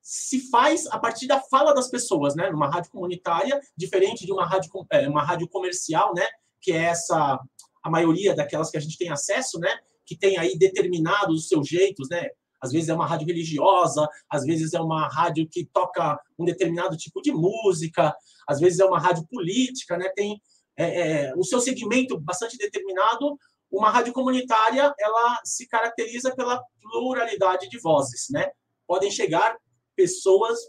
[0.05, 2.51] se faz a partir da fala das pessoas, né?
[2.51, 6.27] Numa rádio comunitária, diferente de uma rádio é, uma rádio comercial, né?
[6.61, 7.39] Que é essa
[7.83, 9.75] a maioria daquelas que a gente tem acesso, né?
[10.05, 12.29] Que tem aí determinados os seus jeitos, né?
[12.61, 16.95] às vezes é uma rádio religiosa, às vezes é uma rádio que toca um determinado
[16.97, 18.15] tipo de música,
[18.47, 20.09] às vezes é uma rádio política, né?
[20.15, 20.39] Tem
[20.77, 23.37] é, é, o seu segmento bastante determinado.
[23.71, 28.49] Uma rádio comunitária, ela se caracteriza pela pluralidade de vozes, né?
[28.87, 29.57] Podem chegar
[29.95, 30.59] pessoas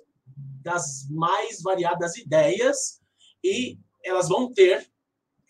[0.63, 3.01] das mais variadas ideias
[3.43, 4.89] e elas vão ter,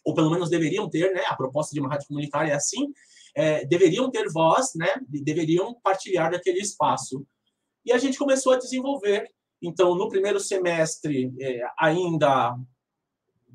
[0.05, 1.22] ou pelo menos deveriam ter, né?
[1.27, 2.93] A proposta de uma rádio comunitária é assim,
[3.35, 4.89] é, deveriam ter voz, né?
[5.09, 7.27] Deveriam partilhar daquele espaço.
[7.85, 9.31] E a gente começou a desenvolver.
[9.62, 12.57] Então, no primeiro semestre, é, ainda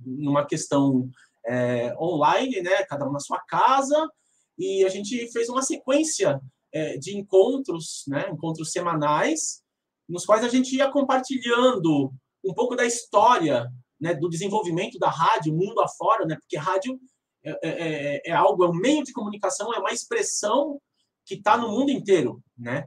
[0.06, 1.10] numa questão
[1.46, 2.84] é, online, né?
[2.86, 4.10] Cada um na sua casa,
[4.58, 6.40] e a gente fez uma sequência
[6.72, 8.30] é, de encontros, né?
[8.30, 9.64] Encontros semanais,
[10.12, 12.12] nos quais a gente ia compartilhando
[12.44, 13.68] um pouco da história
[14.00, 17.00] né, do desenvolvimento da rádio, mundo afora, né, porque rádio
[17.44, 20.80] é, é, é, é, algo, é um meio de comunicação, é uma expressão
[21.26, 22.86] que está no mundo inteiro, né?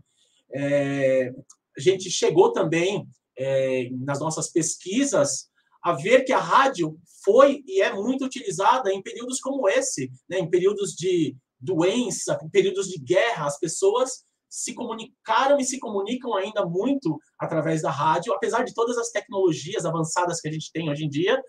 [0.52, 1.32] É,
[1.76, 3.06] a gente chegou também
[3.36, 5.48] é, nas nossas pesquisas
[5.82, 10.38] a ver que a rádio foi e é muito utilizada em períodos como esse, né?
[10.38, 14.24] em períodos de doença, em períodos de guerra, as pessoas
[14.56, 19.84] se comunicaram e se comunicam ainda muito através da rádio, apesar de todas as tecnologias
[19.84, 21.40] avançadas que a gente tem hoje em dia,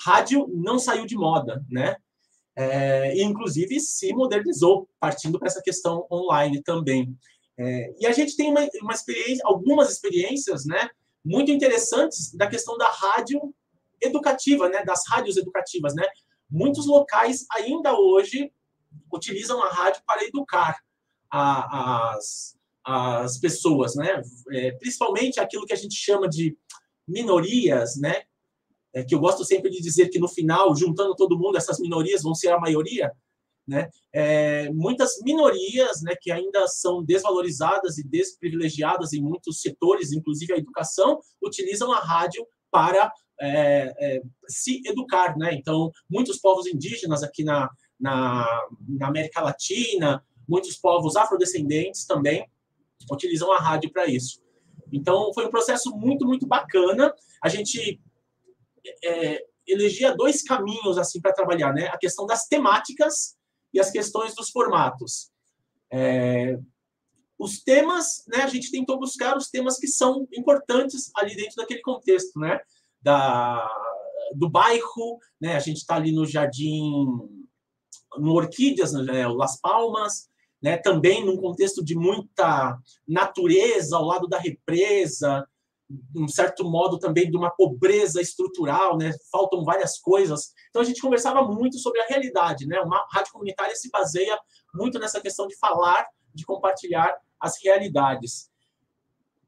[0.00, 1.96] rádio não saiu de moda, né?
[2.56, 7.16] é, e inclusive se modernizou, partindo para essa questão online também.
[7.58, 10.88] É, e a gente tem uma, uma experiência, algumas experiências né,
[11.24, 13.40] muito interessantes da questão da rádio
[14.02, 15.94] educativa, né, das rádios educativas.
[15.94, 16.04] Né?
[16.50, 18.52] Muitos locais ainda hoje
[19.12, 20.78] utilizam a rádio para educar
[21.42, 24.22] a, as, as pessoas, né?
[24.52, 26.56] É, principalmente aquilo que a gente chama de
[27.06, 28.22] minorias, né?
[28.94, 32.22] é, que eu gosto sempre de dizer que no final, juntando todo mundo, essas minorias
[32.22, 33.10] vão ser a maioria,
[33.66, 33.90] né?
[34.12, 40.58] É, muitas minorias, né, que ainda são desvalorizadas e desprivilegiadas em muitos setores, inclusive a
[40.58, 43.10] educação, utilizam a rádio para
[43.40, 45.54] é, é, se educar, né?
[45.54, 47.68] Então, muitos povos indígenas aqui na,
[47.98, 48.46] na,
[48.86, 52.48] na América Latina, muitos povos afrodescendentes também
[53.10, 54.42] utilizam a rádio para isso.
[54.92, 57.12] Então, foi um processo muito, muito bacana.
[57.42, 58.00] A gente
[59.02, 61.88] é, elegia dois caminhos assim para trabalhar, né?
[61.88, 63.36] A questão das temáticas
[63.72, 65.30] e as questões dos formatos.
[65.92, 66.58] É,
[67.38, 68.42] os temas, né?
[68.42, 72.60] A gente tentou buscar os temas que são importantes ali dentro daquele contexto, né?
[73.02, 73.68] Da,
[74.34, 75.56] do bairro, né?
[75.56, 77.18] A gente está ali no Jardim,
[78.18, 79.26] no Orquídeas, né?
[79.26, 80.28] Las Palmas,
[80.64, 80.78] né?
[80.78, 85.46] Também num contexto de muita natureza ao lado da represa,
[86.16, 89.12] um certo modo também de uma pobreza estrutural, né?
[89.30, 90.54] Faltam várias coisas.
[90.70, 92.80] Então a gente conversava muito sobre a realidade, né?
[92.80, 94.40] Uma rádio comunitária se baseia
[94.74, 98.48] muito nessa questão de falar, de compartilhar as realidades.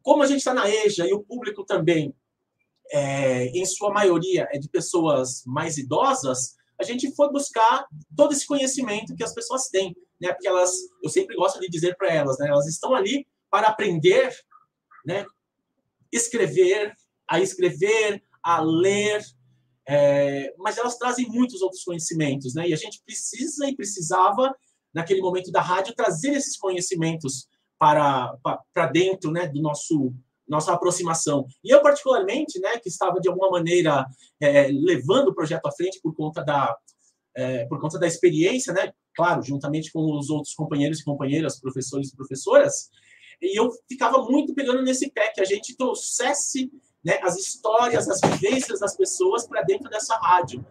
[0.02, 2.14] Como a gente está na EJA e o público também,
[2.92, 8.46] é, em sua maioria, é de pessoas mais idosas, a gente foi buscar todo esse
[8.46, 10.32] conhecimento que as pessoas têm, né?
[10.32, 10.72] Porque elas,
[11.02, 12.48] eu sempre gosto de dizer para elas, né?
[12.48, 14.34] Elas estão ali para aprender,
[15.04, 15.24] né?
[16.12, 16.94] escrever,
[17.28, 19.22] a escrever, a ler,
[19.88, 22.68] é, mas elas trazem muitos outros conhecimentos, né?
[22.68, 24.54] E a gente precisa e precisava,
[24.92, 27.48] naquele momento da rádio, trazer esses conhecimentos
[27.78, 28.36] para,
[28.72, 30.14] para dentro né, do nosso
[30.48, 31.46] nossa aproximação.
[31.62, 34.06] E eu, particularmente, né, que estava, de alguma maneira,
[34.40, 36.76] é, levando o projeto à frente por conta da,
[37.34, 42.10] é, por conta da experiência, né, claro, juntamente com os outros companheiros e companheiras, professores
[42.10, 42.90] e professoras,
[43.40, 46.70] e eu ficava muito pegando nesse pé, que a gente trouxesse
[47.04, 50.64] né, as histórias, as vivências das pessoas para dentro dessa rádio.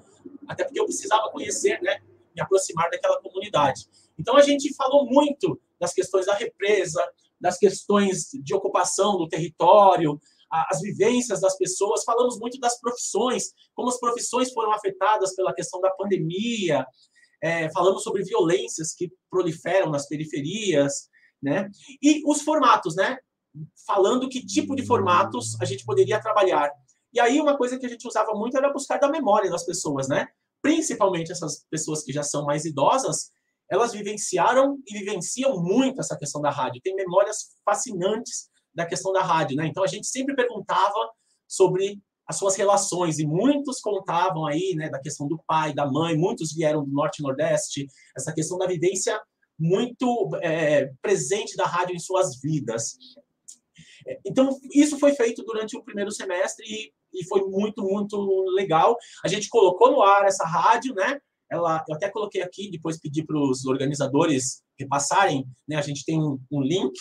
[0.48, 2.02] Até porque eu precisava conhecer, né,
[2.36, 3.88] me aproximar daquela comunidade.
[4.18, 7.02] Então a gente falou muito das questões da represa,
[7.46, 10.20] das questões de ocupação do território,
[10.52, 15.80] as vivências das pessoas, falamos muito das profissões, como as profissões foram afetadas pela questão
[15.80, 16.84] da pandemia,
[17.44, 21.08] é, falamos sobre violências que proliferam nas periferias,
[21.40, 21.70] né?
[22.02, 23.16] E os formatos, né?
[23.86, 26.72] Falando que tipo de formatos a gente poderia trabalhar.
[27.14, 30.08] E aí uma coisa que a gente usava muito era buscar da memória das pessoas,
[30.08, 30.28] né?
[30.64, 33.30] Principalmente essas pessoas que já são mais idosas,
[33.70, 36.82] elas vivenciaram e vivenciam muito essa questão da rádio.
[36.84, 39.68] Tem memórias fascinantes da questão da rádio, né?
[39.68, 41.12] Então a gente sempre perguntava
[41.48, 46.18] sobre as suas relações, e muitos contavam aí, né, da questão do pai, da mãe,
[46.18, 47.86] muitos vieram do Norte e Nordeste,
[48.18, 49.22] essa questão da vivência
[49.60, 52.98] muito é, presente da rádio em suas vidas.
[54.26, 58.18] Então, isso foi feito durante o primeiro semestre e, e foi muito, muito
[58.56, 58.98] legal.
[59.24, 61.20] A gente colocou no ar essa rádio, né?
[61.52, 65.76] Ela, eu até coloquei aqui, depois pedi para os organizadores repassarem, né?
[65.76, 66.98] A gente tem um, um link.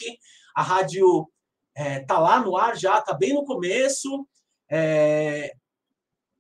[0.55, 1.29] A rádio
[1.75, 4.27] é, tá lá no ar já, tá bem no começo.
[4.71, 5.55] É,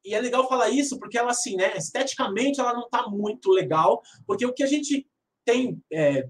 [0.04, 1.76] e é legal falar isso porque ela, assim, né?
[1.76, 5.08] Esteticamente, ela não tá muito legal, porque o que a gente
[5.44, 6.28] tem é,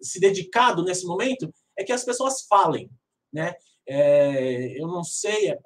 [0.00, 2.90] se dedicado nesse momento é que as pessoas falem,
[3.32, 3.54] né?
[3.86, 5.56] É, eu não sei,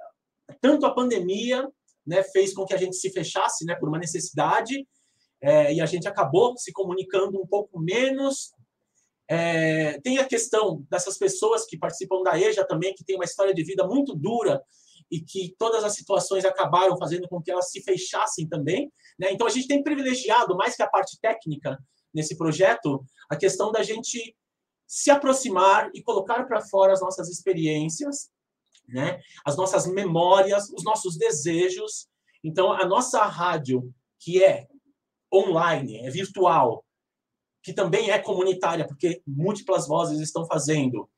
[0.61, 1.71] tanto a pandemia
[2.07, 4.87] né, fez com que a gente se fechasse né, por uma necessidade,
[5.43, 8.53] é, e a gente acabou se comunicando um pouco menos.
[9.29, 13.55] É, tem a questão dessas pessoas que participam da EJA também, que tem uma história
[13.55, 14.63] de vida muito dura
[15.11, 18.91] e que todas as situações acabaram fazendo com que elas se fechassem também.
[19.19, 19.33] Né?
[19.33, 21.79] Então, a gente tem privilegiado, mais que a parte técnica
[22.13, 24.35] nesse projeto, a questão da gente
[24.87, 28.31] se aproximar e colocar para fora as nossas experiências,
[28.89, 29.21] né?
[29.45, 32.09] As nossas memórias, os nossos desejos.
[32.43, 34.67] Então, a nossa rádio, que é
[35.33, 36.85] online, é virtual,
[37.63, 41.09] que também é comunitária, porque múltiplas vozes estão fazendo,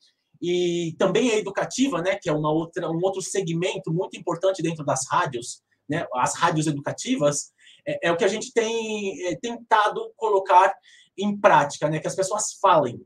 [0.40, 4.84] e também é educativa, né, que é uma outra, um outro segmento muito importante dentro
[4.84, 7.52] das rádios, né, as rádios educativas,
[7.86, 10.74] é, é o que a gente tem é, tentado colocar
[11.18, 13.00] em prática, né, que as pessoas falem,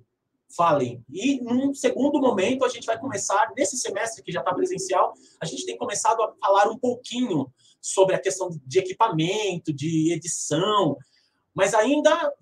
[0.57, 1.05] falem.
[1.09, 5.47] E, num segundo momento, a gente vai começar, nesse semestre que já está presencial, a
[5.47, 10.97] gente tem começado a falar um pouquinho sobre a questão de equipamento, de edição,
[11.55, 12.33] mas ainda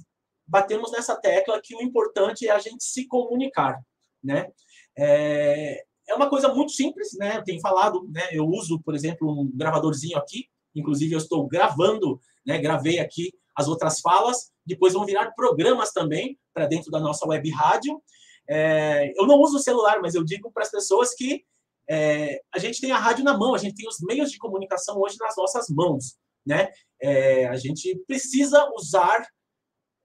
[0.46, 3.80] batemos nessa tecla que o importante é a gente se comunicar,
[4.22, 4.50] né?
[4.96, 7.36] É, é uma coisa muito simples, né?
[7.36, 8.28] Eu tenho falado, né?
[8.32, 12.58] Eu uso, por exemplo, um gravadorzinho aqui, inclusive eu estou gravando, né?
[12.58, 17.50] Gravei aqui as outras falas, depois vão virar programas também para dentro da nossa web
[17.50, 18.00] rádio.
[18.48, 21.44] É, eu não uso celular, mas eu digo para as pessoas que
[21.90, 24.96] é, a gente tem a rádio na mão, a gente tem os meios de comunicação
[25.00, 26.70] hoje nas nossas mãos, né?
[27.02, 29.26] É, a gente precisa usar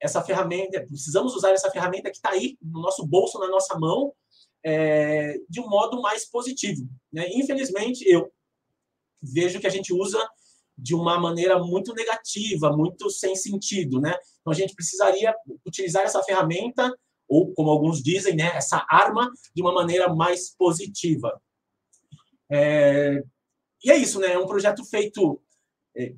[0.01, 4.13] essa ferramenta, precisamos usar essa ferramenta que está aí no nosso bolso, na nossa mão,
[4.65, 6.89] é, de um modo mais positivo.
[7.11, 7.27] Né?
[7.33, 8.31] Infelizmente, eu
[9.21, 10.19] vejo que a gente usa
[10.77, 14.15] de uma maneira muito negativa, muito sem sentido, né?
[14.41, 15.33] Então a gente precisaria
[15.65, 16.91] utilizar essa ferramenta
[17.27, 21.41] ou, como alguns dizem, né, essa arma de uma maneira mais positiva.
[22.51, 23.23] É...
[23.83, 24.33] E é isso, né?
[24.33, 25.41] É um projeto feito
[25.97, 26.13] é,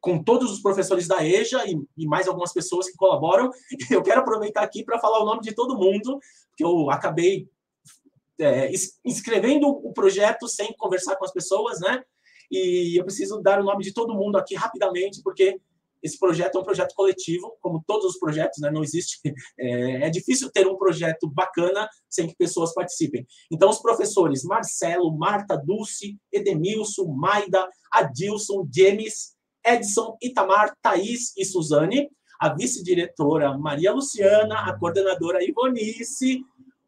[0.00, 3.50] com todos os professores da EJA e, e, mais algumas pessoas que colaboram.
[3.90, 6.20] Eu quero aproveitar aqui para falar o nome de todo mundo,
[6.56, 7.48] que eu acabei
[8.38, 8.70] é,
[9.04, 12.04] escrevendo o projeto sem conversar com as pessoas, né?
[12.56, 15.60] E eu preciso dar o nome de todo mundo aqui rapidamente, porque
[16.04, 18.70] esse projeto é um projeto coletivo, como todos os projetos, né?
[18.70, 19.20] Não existe.
[19.56, 23.26] É, é, difícil ter um projeto bacana sem que pessoas participem.
[23.50, 29.34] Então, os professores Marcelo, Marta, Dulce, Edemilson, Maida, Adilson, James,
[29.64, 36.42] Edson, Itamar, Thaís e Suzane, a vice-diretora Maria Luciana, a coordenadora Ivonice,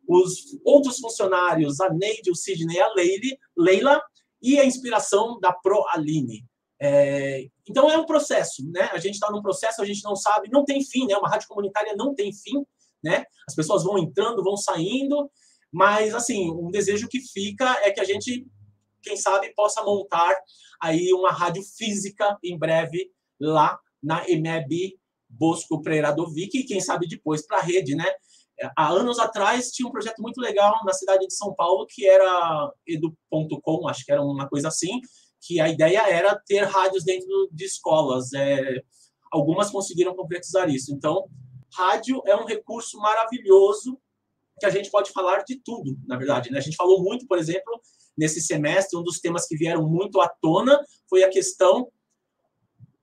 [0.08, 4.02] os outros funcionários, a Neide, o Sidney a Leile, Leila,
[4.46, 6.44] e a inspiração da Pro Aline.
[6.80, 8.88] É, então é um processo, né?
[8.92, 11.16] A gente está num processo, a gente não sabe, não tem fim, né?
[11.16, 12.64] Uma rádio comunitária não tem fim,
[13.02, 13.24] né?
[13.48, 15.28] As pessoas vão entrando, vão saindo,
[15.72, 18.46] mas assim, um desejo que fica é que a gente,
[19.02, 20.32] quem sabe, possa montar
[20.80, 24.96] aí uma rádio física em breve lá na EMEB
[25.28, 28.06] Bosco Preradovic e quem sabe depois para a rede, né?
[28.76, 32.72] Há anos atrás tinha um projeto muito legal na cidade de São Paulo que era
[32.86, 35.00] edu.com, acho que era uma coisa assim,
[35.40, 38.32] que a ideia era ter rádios dentro de escolas.
[38.32, 38.82] É,
[39.30, 40.92] algumas conseguiram concretizar isso.
[40.92, 41.28] Então,
[41.74, 43.98] rádio é um recurso maravilhoso
[44.58, 46.50] que a gente pode falar de tudo, na verdade.
[46.50, 46.58] Né?
[46.58, 47.80] A gente falou muito, por exemplo,
[48.16, 51.90] nesse semestre, um dos temas que vieram muito à tona foi a questão.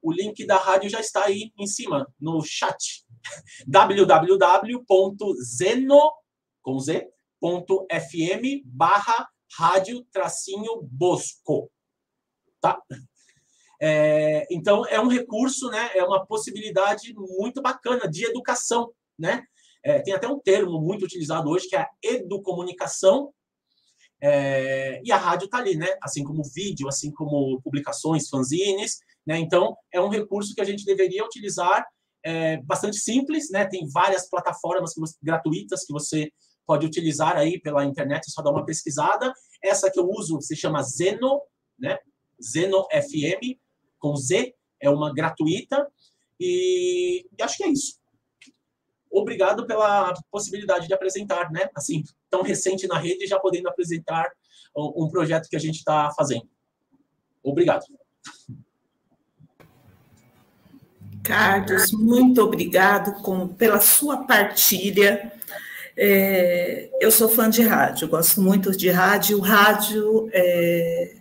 [0.01, 3.03] O link da rádio já está aí em cima, no chat
[3.67, 4.84] www.zeno.fm
[8.65, 11.71] barra rádio tracinho bosco.
[12.59, 12.82] Tá?
[13.82, 18.93] É, então, é um recurso, né, é uma possibilidade muito bacana de educação.
[19.19, 19.43] Né?
[19.84, 23.34] É, tem até um termo muito utilizado hoje, que é a educomunicação,
[24.21, 25.97] é, e a rádio está ali, né?
[26.01, 28.99] assim como vídeo, assim como publicações, fanzines.
[29.28, 29.38] Né?
[29.38, 31.86] Então, é um recurso que a gente deveria utilizar
[32.24, 33.65] é bastante simples, né?
[33.65, 36.32] Tem várias plataformas gratuitas que você
[36.65, 39.34] pode utilizar aí pela internet, é só dar uma pesquisada.
[39.61, 41.41] Essa que eu uso se chama Zeno,
[41.78, 41.97] né?
[42.41, 43.57] Zeno FM,
[43.99, 45.88] com Z, é uma gratuita.
[46.39, 47.99] E, e acho que é isso.
[49.11, 51.69] Obrigado pela possibilidade de apresentar, né?
[51.76, 54.28] Assim, tão recente na rede, já podendo apresentar
[54.76, 56.49] um projeto que a gente está fazendo.
[57.43, 57.86] Obrigado.
[61.24, 65.32] Carlos, muito obrigado com, pela sua partilha.
[65.95, 69.38] É, eu sou fã de rádio, gosto muito de rádio.
[69.38, 71.13] O rádio é,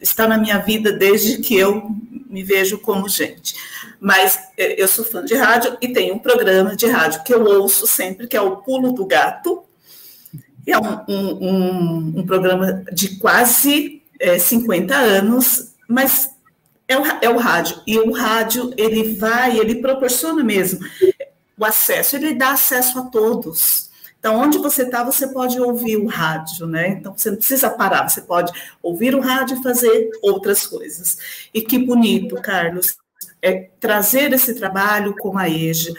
[0.00, 1.90] está na minha vida desde que eu
[2.30, 3.54] me vejo como gente.
[4.00, 7.44] Mas é, eu sou fã de rádio e tenho um programa de rádio que eu
[7.44, 9.64] ouço sempre, que é o Pulo do Gato.
[10.66, 16.35] É um, um, um, um programa de quase é, 50 anos, mas
[16.88, 17.80] é o, é o rádio.
[17.86, 20.80] E o rádio, ele vai, ele proporciona mesmo
[21.58, 23.90] o acesso, ele dá acesso a todos.
[24.18, 26.88] Então, onde você está, você pode ouvir o rádio, né?
[26.88, 31.48] Então, você não precisa parar, você pode ouvir o rádio e fazer outras coisas.
[31.54, 32.96] E que bonito, Carlos,
[33.40, 35.94] é trazer esse trabalho com a EJA,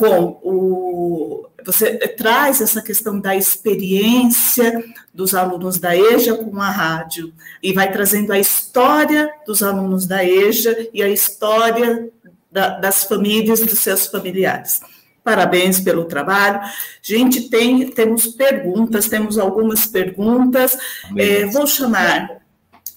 [0.00, 1.46] com o.
[1.66, 4.82] Você traz essa questão da experiência
[5.12, 10.24] dos alunos da EJA com a rádio, e vai trazendo a história dos alunos da
[10.24, 12.08] EJA e a história
[12.50, 14.80] da, das famílias, dos seus familiares.
[15.22, 16.60] Parabéns pelo trabalho.
[17.02, 20.78] Gente, tem, temos perguntas, temos algumas perguntas.
[21.14, 22.40] É, vou chamar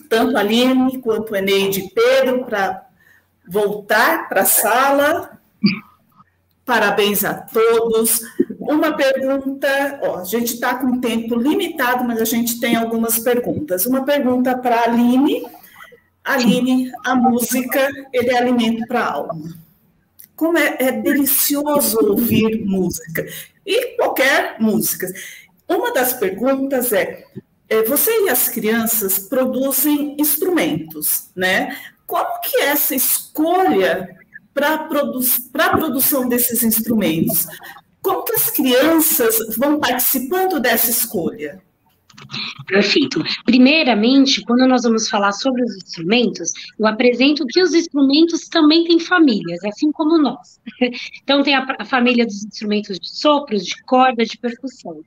[0.08, 2.82] tanto a Aline quanto a Eneide e Pedro para
[3.46, 5.43] voltar para a sala.
[6.66, 8.22] Parabéns a todos.
[8.60, 13.86] Uma pergunta, ó, a gente está com tempo limitado, mas a gente tem algumas perguntas.
[13.86, 15.46] Uma pergunta para a Aline.
[16.24, 19.58] Aline, a música, ele é alimento para a alma.
[20.36, 23.26] Como é, é delicioso ouvir música,
[23.66, 25.08] e qualquer música.
[25.68, 27.26] Uma das perguntas é,
[27.70, 31.78] é você e as crianças produzem instrumentos, né?
[32.08, 34.18] Como que é essa escolha
[34.54, 35.20] para produ
[35.54, 37.48] a produção desses instrumentos?
[38.02, 41.62] Como que as crianças vão participando dessa escolha?
[42.68, 43.22] Perfeito.
[43.46, 49.00] Primeiramente, quando nós vamos falar sobre os instrumentos, eu apresento que os instrumentos também têm
[49.00, 50.60] famílias, assim como nós.
[51.24, 55.02] Então, tem a, família dos instrumentos de sopros, de corda, de percussão.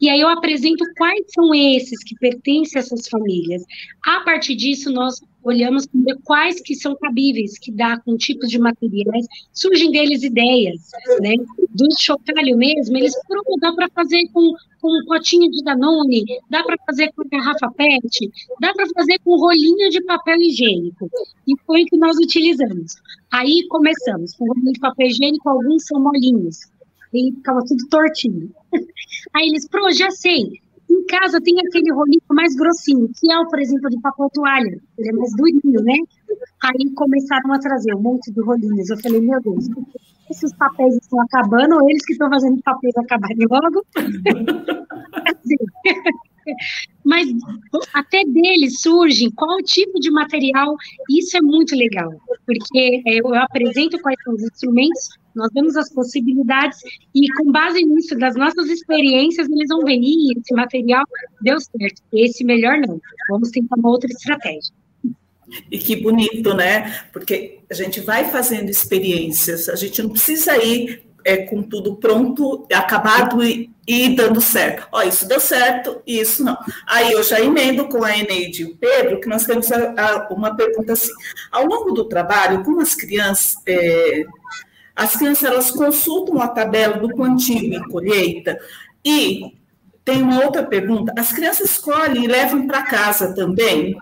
[0.00, 3.62] E aí eu apresento quais são esses que pertencem a essas famílias.
[4.04, 5.86] A partir disso, nós olhamos
[6.24, 10.90] quais que são cabíveis, que dá com tipos de materiais, surgem deles ideias,
[11.20, 11.34] né?
[11.70, 16.62] Do chocalho mesmo, eles pronto, dá para fazer com, com um potinho de Danone, dá
[16.62, 18.30] para fazer com garrafa PET,
[18.60, 21.10] dá para fazer com rolinho de papel higiênico.
[21.46, 22.94] E foi o que nós utilizamos.
[23.30, 26.60] Aí começamos com rolinho de papel higiênico, alguns são molinhos.
[27.12, 28.50] E ficava tudo tortinho.
[29.34, 30.60] Aí eles, pro, já sei,
[30.92, 34.78] em casa tem aquele rolinho mais grossinho, que é o, por exemplo, de papel toalha.
[34.98, 35.96] Ele é mais durinho, né?
[36.62, 38.90] Aí começaram a trazer um monte de rolinhos.
[38.90, 39.68] Eu falei, meu Deus,
[40.30, 43.84] esses papéis estão acabando, ou eles que estão fazendo papéis acabarem logo?
[47.04, 47.28] Mas
[47.92, 50.76] até deles surgem qual tipo de material,
[51.10, 52.12] isso é muito legal,
[52.46, 56.78] porque é, eu apresento quais são os instrumentos, nós vemos as possibilidades,
[57.14, 61.04] e com base nisso, das nossas experiências, eles vão venir, esse material
[61.40, 64.72] deu certo, esse melhor não, vamos tentar uma outra estratégia.
[65.70, 67.04] E que bonito, né?
[67.12, 72.66] Porque a gente vai fazendo experiências, a gente não precisa ir é, com tudo pronto,
[72.72, 74.86] acabado e, e dando certo.
[74.92, 76.56] Ó, isso deu certo, isso não.
[76.86, 80.28] Aí eu já emendo com a Eneide e o Pedro, que nós temos a, a,
[80.32, 81.12] uma pergunta assim.
[81.50, 84.24] Ao longo do trabalho, como as crianças, é,
[84.94, 88.58] as crianças elas consultam a tabela do plantio e colheita,
[89.04, 89.56] e
[90.04, 93.96] tem uma outra pergunta, as crianças escolhem e levam para casa também?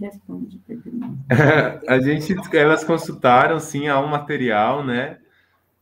[0.00, 0.92] Responde, Pedro.
[1.88, 5.18] a gente, elas consultaram, sim, há um material, né?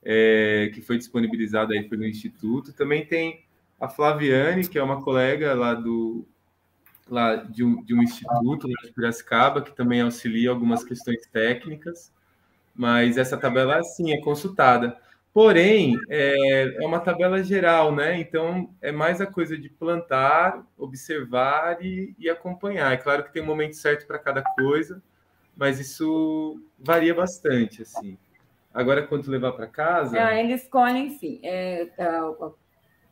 [0.03, 2.73] É, que foi disponibilizado aí pelo Instituto.
[2.73, 3.45] Também tem
[3.81, 6.27] a Flaviane, que é uma colega lá do
[7.09, 12.13] lá de um, de um instituto lá de Piracicaba, que também auxilia algumas questões técnicas,
[12.75, 14.97] mas essa tabela, sim, é consultada.
[15.35, 18.19] Porém, é, é uma tabela geral, né?
[18.19, 22.93] Então, é mais a coisa de plantar, observar e, e acompanhar.
[22.93, 25.03] É claro que tem um momento certo para cada coisa,
[25.57, 28.17] mas isso varia bastante, assim.
[28.75, 30.19] Agora, quando levar para casa.
[30.19, 31.41] É, eles colhem, enfim.
[31.43, 32.21] É, é,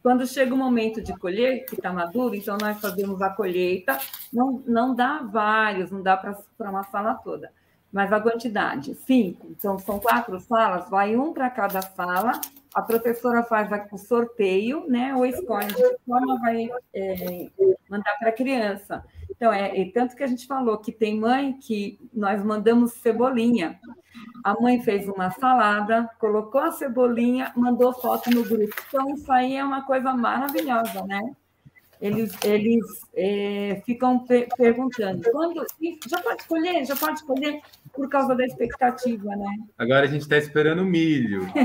[0.02, 3.98] quando chega o momento de colher, que está maduro, então nós fazemos a colheita.
[4.32, 7.52] Não, não dá vários, não dá para uma sala toda,
[7.92, 9.46] mas a quantidade, cinco.
[9.50, 12.40] Então, são quatro salas, vai um para cada sala.
[12.74, 15.14] A professora faz o sorteio, né?
[15.14, 17.48] Ou escolhe de forma vai é,
[17.90, 19.04] mandar para a criança.
[19.40, 23.80] Então, é, e tanto que a gente falou que tem mãe que nós mandamos cebolinha.
[24.44, 28.74] A mãe fez uma salada, colocou a cebolinha, mandou foto no grupo.
[28.86, 31.22] Então, isso aí é uma coisa maravilhosa, né?
[32.02, 32.84] Eles, eles
[33.14, 35.64] é, ficam pe perguntando, quando
[36.06, 37.62] já pode escolher, já pode escolher,
[37.94, 39.56] por causa da expectativa, né?
[39.78, 41.46] Agora a gente está esperando milho.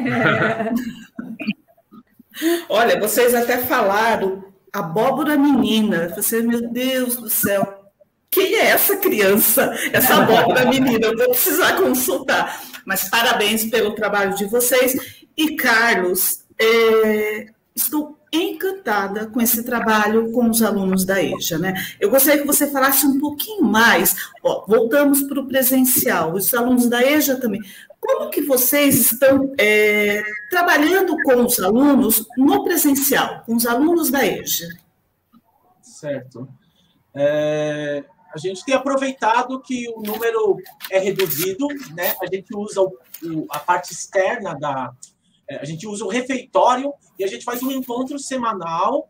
[2.69, 6.13] Olha, vocês até falaram abóbora menina.
[6.15, 7.85] Você, meu Deus do céu,
[8.29, 11.07] quem é essa criança, essa abóbora menina?
[11.07, 12.61] Eu vou precisar consultar.
[12.85, 14.93] Mas parabéns pelo trabalho de vocês.
[15.37, 21.73] E, Carlos, é, estou encantada com esse trabalho com os alunos da EJA, né?
[21.99, 24.15] Eu gostaria que você falasse um pouquinho mais.
[24.43, 26.33] Ó, voltamos para o presencial.
[26.33, 27.61] Os alunos da EJA também.
[28.05, 34.23] Como que vocês estão é, trabalhando com os alunos no presencial, com os alunos da
[34.23, 34.67] EJA?
[35.81, 36.47] Certo.
[37.15, 40.57] É, a gente tem aproveitado que o número
[40.91, 42.15] é reduzido, né?
[42.21, 44.93] A gente usa o, o, a parte externa da.
[45.49, 49.09] É, a gente usa o refeitório e a gente faz um encontro semanal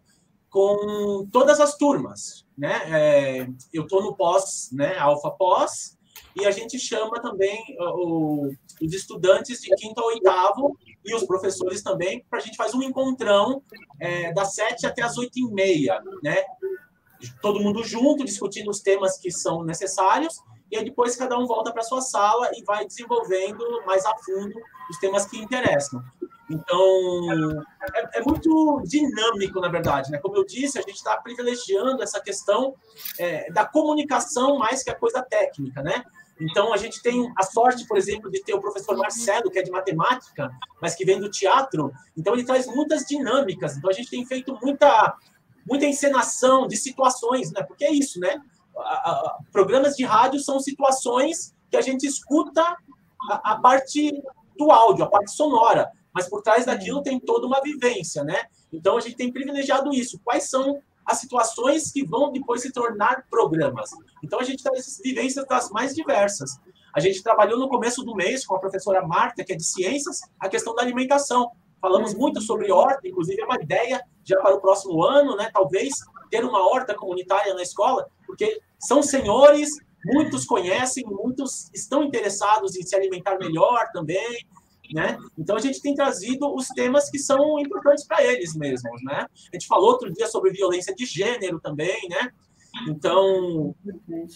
[0.50, 2.82] com todas as turmas, né?
[2.86, 4.98] É, eu estou no pós, né?
[4.98, 5.95] Alfa pós,
[6.36, 11.82] e a gente chama também o, os estudantes de quinto a oitavo e os professores
[11.82, 13.62] também, para a gente fazer um encontrão
[14.00, 16.38] é, das sete até as oito e meia, né?
[17.42, 21.72] Todo mundo junto, discutindo os temas que são necessários, e aí depois cada um volta
[21.72, 24.54] para sua sala e vai desenvolvendo mais a fundo
[24.90, 26.04] os temas que interessam.
[26.50, 27.64] Então,
[27.94, 30.12] é, é, muito dinâmico, na verdade.
[30.12, 30.20] Né?
[30.20, 32.76] Como eu disse, a gente está privilegiando essa questão
[33.18, 36.04] é, da comunicação mais que a coisa técnica, né?
[36.40, 39.64] Então, a gente tem a sorte, por exemplo, de ter o professor Marcelo, que é
[39.64, 41.92] de matemática, mas que vem do teatro.
[42.18, 43.78] Então, ele traz muitas dinâmicas.
[43.78, 45.16] Então, a gente tem feito muita,
[45.66, 47.64] muita encenação de situações, né?
[47.64, 48.42] Porque é isso, né?
[49.54, 52.62] programas de rádio são situações que a gente escuta
[53.32, 54.12] a, a parte
[54.58, 58.48] do áudio, a parte sonora, mas por trás daquilo tem toda uma vivência, né?
[58.74, 60.20] Então, a gente tem privilegiado isso.
[60.24, 63.92] Quais são as situações que vão depois se tornar programas.
[64.24, 66.60] Então, a gente traz vivências das mais diversas.
[66.94, 70.22] A gente trabalhou no começo do mês com a professora Marta, que é de ciências,
[70.40, 71.52] a questão da alimentação.
[71.82, 75.50] Falamos muito sobre horta, inclusive é uma ideia já para o próximo ano, né?
[75.54, 75.94] Talvez
[76.32, 79.70] ter uma horta comunitária na escola, porque são senhores,
[80.06, 84.46] muitos conhecem, muitos estão interessados em se alimentar melhor também,
[84.94, 85.18] né?
[85.38, 89.26] Então a gente tem trazido os temas que são importantes para eles mesmos, né?
[89.52, 92.32] A gente falou outro dia sobre violência de gênero também, né?
[92.90, 93.74] Então,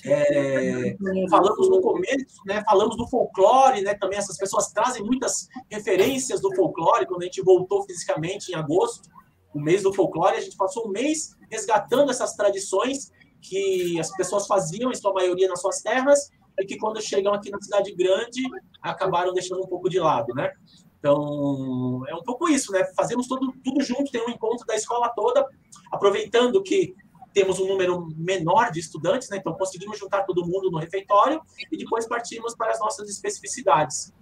[0.06, 0.96] é,
[1.30, 2.64] falamos no começo, né?
[2.64, 3.94] Falamos do folclore, né?
[3.96, 9.10] Também essas pessoas trazem muitas referências do folclore quando a gente voltou fisicamente em agosto,
[9.54, 14.46] o mês do folclore, a gente passou um mês resgatando essas tradições que as pessoas
[14.46, 16.30] faziam, em sua maioria, nas suas terras,
[16.60, 18.42] e que quando chegam aqui na cidade grande
[18.82, 20.52] acabaram deixando um pouco de lado, né?
[21.00, 22.84] Então, é um pouco isso, né?
[22.96, 25.48] Fazemos tudo, tudo junto, tem um encontro da escola toda,
[25.92, 26.94] aproveitando que
[27.34, 29.38] temos um número menor de estudantes, né?
[29.38, 31.42] Então, conseguimos juntar todo mundo no refeitório
[31.72, 34.14] e depois partimos para as nossas especificidades.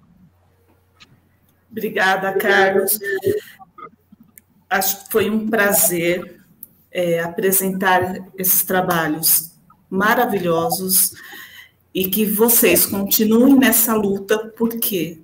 [1.71, 2.99] Obrigada, Carlos.
[4.69, 6.43] Acho que foi um prazer
[6.91, 9.57] é, apresentar esses trabalhos
[9.89, 11.13] maravilhosos
[11.97, 15.17] e que vocês continuem nessa luta, porque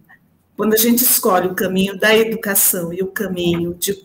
[0.57, 3.95] quando a gente escolhe o caminho da educação e o caminho de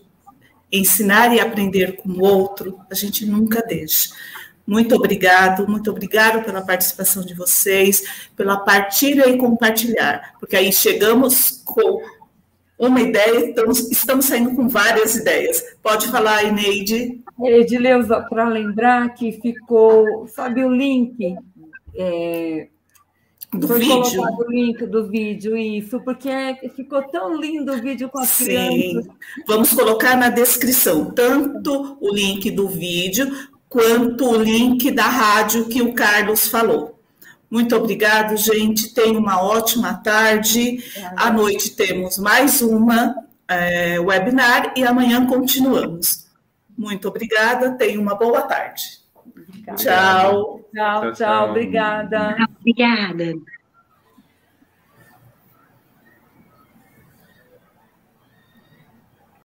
[0.71, 4.11] ensinar e aprender com o outro, a gente nunca deixa.
[4.67, 8.03] Muito obrigado, muito obrigado pela participação de vocês,
[8.37, 12.03] pela partilha e compartilhar, porque aí chegamos com
[12.79, 15.65] uma ideia, estamos, estamos saindo com várias ideias.
[15.83, 17.23] Pode falar, Ineide.
[17.43, 21.35] Edileuza, para lembrar que ficou, sabe o link
[21.99, 22.69] é,
[23.53, 24.23] do foi vídeo.
[24.23, 26.31] o link do vídeo, isso, porque
[26.77, 28.45] ficou tão lindo o vídeo com as Sim.
[28.45, 29.07] crianças.
[29.47, 33.31] Vamos colocar na descrição tanto o link do vídeo
[33.69, 36.99] quanto o link da rádio que o Carlos falou.
[37.51, 38.93] Muito obrigado, gente.
[38.93, 40.85] Tenha uma ótima tarde.
[40.95, 43.15] É, à noite temos mais uma
[43.49, 46.27] é, webinar e amanhã continuamos.
[46.77, 47.73] Muito obrigada.
[47.73, 49.01] Tenha uma boa tarde.
[49.77, 50.61] Tchau.
[50.75, 51.51] Tchau, tchau.
[51.51, 52.37] Obrigada.
[52.61, 53.35] Obrigada.